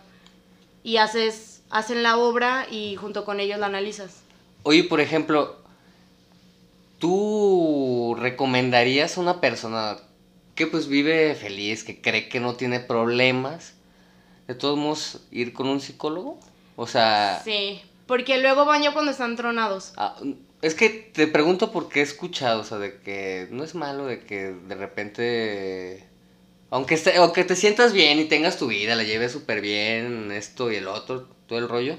y 0.82 0.96
haces, 0.96 1.60
hacen 1.68 2.02
la 2.02 2.16
obra 2.16 2.66
y 2.70 2.96
junto 2.96 3.26
con 3.26 3.38
ellos 3.38 3.58
la 3.58 3.66
analizas. 3.66 4.22
Oye, 4.62 4.84
por 4.84 5.00
ejemplo, 5.02 5.56
¿tú 6.98 8.16
recomendarías 8.18 9.18
a 9.18 9.20
una 9.20 9.40
persona 9.42 9.98
que 10.54 10.66
pues 10.66 10.88
vive 10.88 11.34
feliz, 11.34 11.84
que 11.84 12.00
cree 12.00 12.28
que 12.30 12.40
no 12.40 12.54
tiene 12.54 12.80
problemas, 12.80 13.74
de 14.46 14.54
todos 14.54 14.78
modos 14.78 15.20
ir 15.30 15.52
con 15.52 15.68
un 15.68 15.80
psicólogo? 15.80 16.38
O 16.76 16.86
sea, 16.86 17.42
Sí, 17.44 17.82
porque 18.06 18.38
luego 18.40 18.64
van 18.64 18.82
ya 18.82 18.92
cuando 18.92 19.10
están 19.10 19.36
tronados. 19.36 19.92
ah, 19.96 20.16
es 20.62 20.74
que 20.74 20.88
te 20.90 21.26
pregunto 21.26 21.70
porque 21.72 22.00
he 22.00 22.02
escuchado, 22.02 22.60
o 22.60 22.64
sea, 22.64 22.78
de 22.78 23.00
que 23.00 23.48
no 23.50 23.64
es 23.64 23.74
malo 23.74 24.06
de 24.06 24.20
que 24.20 24.52
de 24.52 24.74
repente... 24.74 26.04
Aunque, 26.70 26.94
esté, 26.96 27.16
aunque 27.16 27.44
te 27.44 27.56
sientas 27.56 27.94
bien 27.94 28.18
y 28.18 28.24
tengas 28.26 28.58
tu 28.58 28.66
vida, 28.66 28.94
la 28.94 29.02
lleves 29.02 29.32
súper 29.32 29.62
bien, 29.62 30.30
esto 30.32 30.70
y 30.70 30.76
el 30.76 30.86
otro, 30.86 31.26
todo 31.46 31.58
el 31.58 31.66
rollo, 31.68 31.96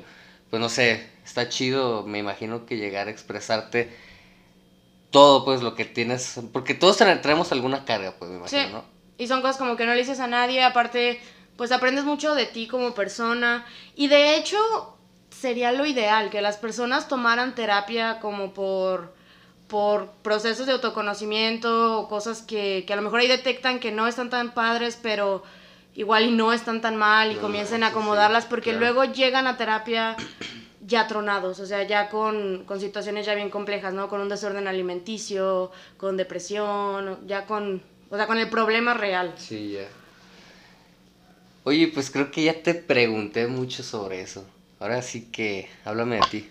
pues 0.51 0.59
no 0.61 0.69
sé, 0.69 1.07
está 1.25 1.49
chido, 1.49 2.03
me 2.05 2.19
imagino 2.19 2.67
que 2.67 2.77
llegar 2.77 3.07
a 3.07 3.11
expresarte 3.11 3.89
todo, 5.09 5.43
pues 5.43 5.63
lo 5.63 5.73
que 5.73 5.85
tienes, 5.85 6.39
porque 6.53 6.75
todos 6.75 7.01
tra- 7.01 7.19
traemos 7.21 7.51
alguna 7.51 7.83
carga, 7.83 8.13
pues 8.19 8.29
me 8.29 8.37
imagino, 8.37 8.61
Sí. 8.63 8.71
¿no? 8.71 8.85
Y 9.17 9.27
son 9.27 9.41
cosas 9.41 9.57
como 9.57 9.75
que 9.75 9.85
no 9.85 9.93
le 9.93 9.99
dices 10.01 10.19
a 10.19 10.27
nadie, 10.27 10.63
aparte, 10.63 11.19
pues 11.57 11.71
aprendes 11.71 12.05
mucho 12.05 12.35
de 12.35 12.45
ti 12.45 12.67
como 12.67 12.93
persona. 12.93 13.65
Y 13.95 14.07
de 14.07 14.35
hecho, 14.37 14.57
sería 15.29 15.71
lo 15.71 15.85
ideal 15.85 16.29
que 16.29 16.41
las 16.41 16.57
personas 16.57 17.07
tomaran 17.07 17.55
terapia 17.55 18.19
como 18.19 18.53
por, 18.53 19.13
por 19.67 20.11
procesos 20.21 20.65
de 20.65 20.73
autoconocimiento 20.73 21.99
o 21.99 22.07
cosas 22.09 22.41
que, 22.41 22.83
que 22.85 22.93
a 22.93 22.95
lo 22.95 23.01
mejor 23.01 23.19
ahí 23.21 23.27
detectan 23.27 23.79
que 23.79 23.91
no 23.91 24.07
están 24.07 24.29
tan 24.29 24.53
padres, 24.53 24.97
pero 25.01 25.43
igual 25.95 26.25
y 26.25 26.31
no 26.31 26.53
están 26.53 26.81
tan 26.81 26.95
mal 26.95 27.31
y 27.31 27.35
No 27.35 27.41
comiencen 27.41 27.83
a 27.83 27.87
sí, 27.87 27.91
acomodarlas 27.91 28.45
porque 28.45 28.71
claro. 28.71 28.79
luego 28.79 29.03
llegan 29.05 29.47
a 29.47 29.57
terapia 29.57 30.15
ya 30.85 31.07
tronados, 31.07 31.59
o 31.59 31.65
sea, 31.65 31.83
ya 31.83 32.09
con, 32.09 32.63
con 32.65 32.79
situaciones 32.79 33.25
ya 33.25 33.35
bien 33.35 33.49
complejas, 33.49 33.93
¿no? 33.93 34.09
Con 34.09 34.21
un 34.21 34.29
desorden 34.29 34.67
alimenticio, 34.67 35.71
con 35.97 36.17
depresión, 36.17 37.19
ya 37.27 37.45
con, 37.45 37.83
o 38.09 38.15
sea, 38.15 38.25
con 38.27 38.39
el 38.39 38.49
problema 38.49 38.93
real. 38.93 39.33
Sí, 39.37 39.73
ya. 39.73 39.87
Oye, 41.63 41.89
pues 41.89 42.09
creo 42.09 42.31
que 42.31 42.43
ya 42.43 42.63
te 42.63 42.73
pregunté 42.73 43.45
mucho 43.47 43.83
sobre 43.83 44.21
eso. 44.21 44.45
Ahora 44.79 45.01
sí 45.01 45.29
que 45.31 45.69
háblame 45.85 46.17
de 46.17 46.21
ti. 46.27 46.49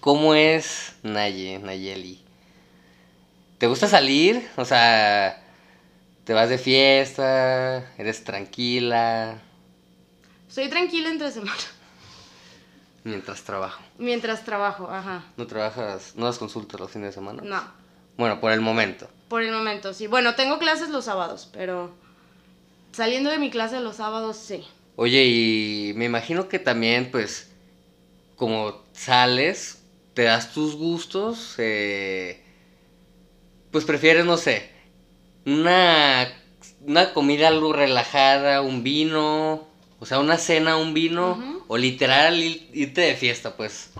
¿Cómo 0.00 0.34
es 0.34 0.94
Naye, 1.02 1.58
Nayeli? 1.58 2.20
¿Te 3.58 3.66
gusta 3.66 3.86
salir? 3.86 4.48
O 4.56 4.64
sea, 4.64 5.40
¿te 6.24 6.32
vas 6.32 6.48
de 6.48 6.58
fiesta? 6.58 7.92
¿Eres 7.98 8.24
tranquila? 8.24 9.38
Soy 10.48 10.68
tranquila 10.68 11.10
entre 11.10 11.30
semana, 11.30 11.52
Mientras 13.04 13.42
trabajo. 13.42 13.80
mientras 13.98 14.44
trabajo, 14.44 14.90
ajá. 14.90 15.24
¿No 15.36 15.46
trabajas, 15.46 16.14
no 16.16 16.26
das 16.26 16.38
consultas 16.38 16.80
los 16.80 16.90
fines 16.90 17.08
de 17.08 17.12
semana? 17.12 17.42
No, 17.44 17.62
Bueno, 18.16 18.40
por 18.40 18.50
el 18.52 18.60
momento. 18.60 19.08
por 19.28 19.42
el 19.42 19.52
momento 19.52 19.92
sí. 19.94 20.06
Bueno, 20.06 20.34
tengo 20.34 20.58
clases 20.58 20.88
los 20.88 21.04
sábados, 21.04 21.48
pero 21.52 21.92
saliendo 22.92 23.30
de 23.30 23.38
mi 23.38 23.50
clase 23.50 23.78
los 23.80 23.96
sábados 23.96 24.36
sí. 24.36 24.66
Oye, 25.02 25.24
y 25.24 25.92
me 25.94 26.04
imagino 26.04 26.46
que 26.46 26.58
también, 26.58 27.10
pues, 27.10 27.48
como 28.36 28.74
sales, 28.92 29.78
te 30.14 30.24
das 30.24 30.52
tus 30.52 30.76
gustos, 30.76 31.54
eh, 31.58 32.38
pues 33.70 33.84
prefieres, 33.84 34.24
no 34.24 34.36
sé, 34.36 34.64
una, 35.46 36.28
una 36.80 37.12
comida 37.12 37.48
algo 37.48 37.72
relajada, 37.72 38.62
un 38.62 38.82
vino, 38.82 39.62
o 40.00 40.06
sea, 40.06 40.18
una 40.20 40.38
cena, 40.38 40.76
un 40.76 40.94
vino, 40.94 41.38
o 41.68 41.76
literal 41.78 42.42
ir- 42.42 42.62
irte 42.72 43.02
de 43.02 43.16
fiesta, 43.16 43.56
pues, 43.56 43.90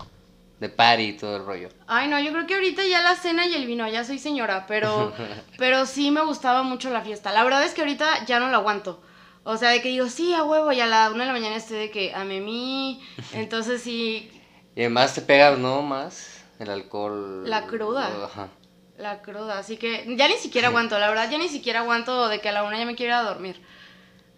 de 0.59 0.69
party 0.69 1.03
y 1.03 1.13
todo 1.13 1.37
el 1.37 1.45
rollo. 1.45 1.69
Ay, 1.87 2.07
no, 2.07 2.19
yo 2.19 2.31
creo 2.31 2.47
que 2.47 2.55
ahorita 2.55 2.85
ya 2.85 3.01
la 3.01 3.15
cena 3.15 3.45
y 3.47 3.55
el 3.55 3.65
vino, 3.65 3.87
ya 3.87 4.03
soy 4.03 4.19
señora, 4.19 4.65
pero, 4.67 5.13
pero 5.57 5.85
sí 5.85 6.11
me 6.11 6.21
gustaba 6.23 6.63
mucho 6.63 6.89
la 6.91 7.01
fiesta. 7.01 7.31
La 7.31 7.43
verdad 7.43 7.63
es 7.63 7.73
que 7.73 7.81
ahorita 7.81 8.25
ya 8.25 8.39
no 8.39 8.49
lo 8.49 8.57
aguanto. 8.57 9.01
O 9.43 9.57
sea, 9.57 9.69
de 9.71 9.81
que 9.81 9.89
digo, 9.89 10.07
sí, 10.07 10.33
a 10.33 10.43
huevo, 10.43 10.71
y 10.71 10.79
a 10.81 10.85
la 10.87 11.09
una 11.09 11.21
de 11.23 11.27
la 11.27 11.33
mañana 11.33 11.55
estoy 11.55 11.77
de 11.79 11.91
que 11.91 12.13
a 12.13 12.23
mí. 12.23 13.01
Entonces 13.33 13.81
sí, 13.81 14.29
Y 14.75 14.81
además 14.81 15.15
te 15.15 15.21
pega, 15.21 15.55
¿no? 15.55 15.81
Más 15.81 16.43
el 16.59 16.69
alcohol. 16.69 17.49
La 17.49 17.65
cruda. 17.65 18.25
Ajá. 18.25 18.49
la 18.97 19.21
cruda. 19.23 19.57
Así 19.57 19.77
que 19.77 20.05
ya 20.15 20.27
ni 20.27 20.35
siquiera 20.35 20.67
aguanto, 20.69 20.97
la 20.99 21.09
verdad, 21.09 21.29
ya 21.31 21.37
ni 21.39 21.49
siquiera 21.49 21.79
aguanto 21.79 22.27
de 22.27 22.39
que 22.39 22.49
a 22.49 22.51
la 22.51 22.63
una 22.63 22.77
ya 22.77 22.85
me 22.85 22.95
quiera 22.95 23.23
dormir. 23.23 23.59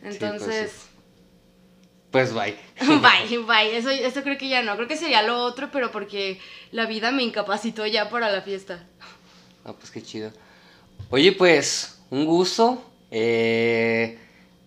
pues, 0.01 0.13
Entonces, 0.15 0.85
Pues 2.11 2.33
bye. 2.33 2.55
bye, 2.87 3.37
bye. 3.39 3.75
Eso, 3.77 3.89
eso 3.89 4.21
creo 4.23 4.37
que 4.37 4.47
ya 4.47 4.61
no. 4.63 4.75
Creo 4.75 4.87
que 4.87 4.95
sería 4.95 5.21
lo 5.23 5.43
otro, 5.43 5.69
pero 5.71 5.91
porque 5.91 6.39
la 6.71 6.85
vida 6.85 7.11
me 7.11 7.23
incapacitó 7.23 7.85
ya 7.87 8.09
para 8.09 8.29
la 8.31 8.41
fiesta. 8.41 8.85
Ah, 9.65 9.73
pues 9.73 9.91
qué 9.91 10.01
chido. 10.01 10.31
Oye, 11.09 11.31
pues, 11.33 11.99
un 12.09 12.25
gusto. 12.25 12.81
Eh, 13.11 14.17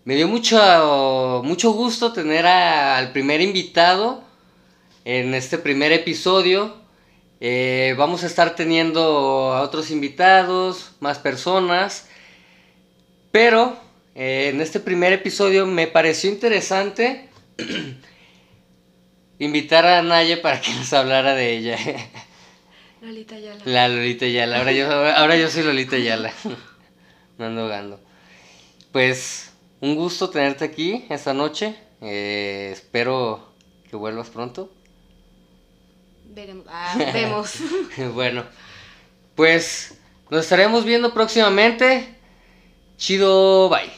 me 0.06 0.14
dio 0.14 0.28
mucho, 0.28 1.42
mucho 1.44 1.72
gusto 1.72 2.12
tener 2.12 2.46
a- 2.46 2.96
al 2.96 3.12
primer 3.12 3.40
invitado 3.40 4.22
en 5.04 5.34
este 5.34 5.58
primer 5.58 5.92
episodio. 5.92 6.76
Eh, 7.40 7.94
vamos 7.98 8.22
a 8.22 8.26
estar 8.26 8.54
teniendo 8.54 9.52
a 9.52 9.60
otros 9.62 9.90
invitados, 9.90 10.92
más 11.00 11.18
personas. 11.18 12.08
Pero 13.32 13.76
eh, 14.14 14.50
en 14.54 14.60
este 14.60 14.80
primer 14.80 15.12
episodio 15.12 15.66
me 15.66 15.86
pareció 15.88 16.30
interesante 16.30 17.28
invitar 19.38 19.84
a 19.86 20.02
Naye 20.02 20.36
para 20.38 20.60
que 20.60 20.72
nos 20.72 20.92
hablara 20.92 21.34
de 21.34 21.56
ella. 21.58 21.76
Lolita 23.02 23.38
ya 23.38 23.54
la... 23.64 23.88
Lolita 23.88 24.26
Yala, 24.26 24.58
ahora 24.58 24.72
yo, 24.72 24.90
ahora 24.90 25.36
yo 25.36 25.50
soy 25.50 25.62
Lolita 25.64 25.98
Yala. 25.98 26.32
No 27.38 27.70
ando. 27.70 28.00
Pues 28.92 29.45
un 29.80 29.94
gusto 29.94 30.30
tenerte 30.30 30.64
aquí 30.64 31.06
esta 31.08 31.32
noche. 31.32 31.76
Eh, 32.00 32.70
espero 32.72 33.52
que 33.88 33.96
vuelvas 33.96 34.30
pronto. 34.30 34.70
Veremos. 36.24 36.66
Ah, 36.68 36.94
vemos. 37.12 37.54
bueno, 38.14 38.44
pues 39.34 39.98
nos 40.30 40.42
estaremos 40.42 40.84
viendo 40.84 41.14
próximamente. 41.14 42.14
Chido, 42.96 43.68
bye. 43.68 43.92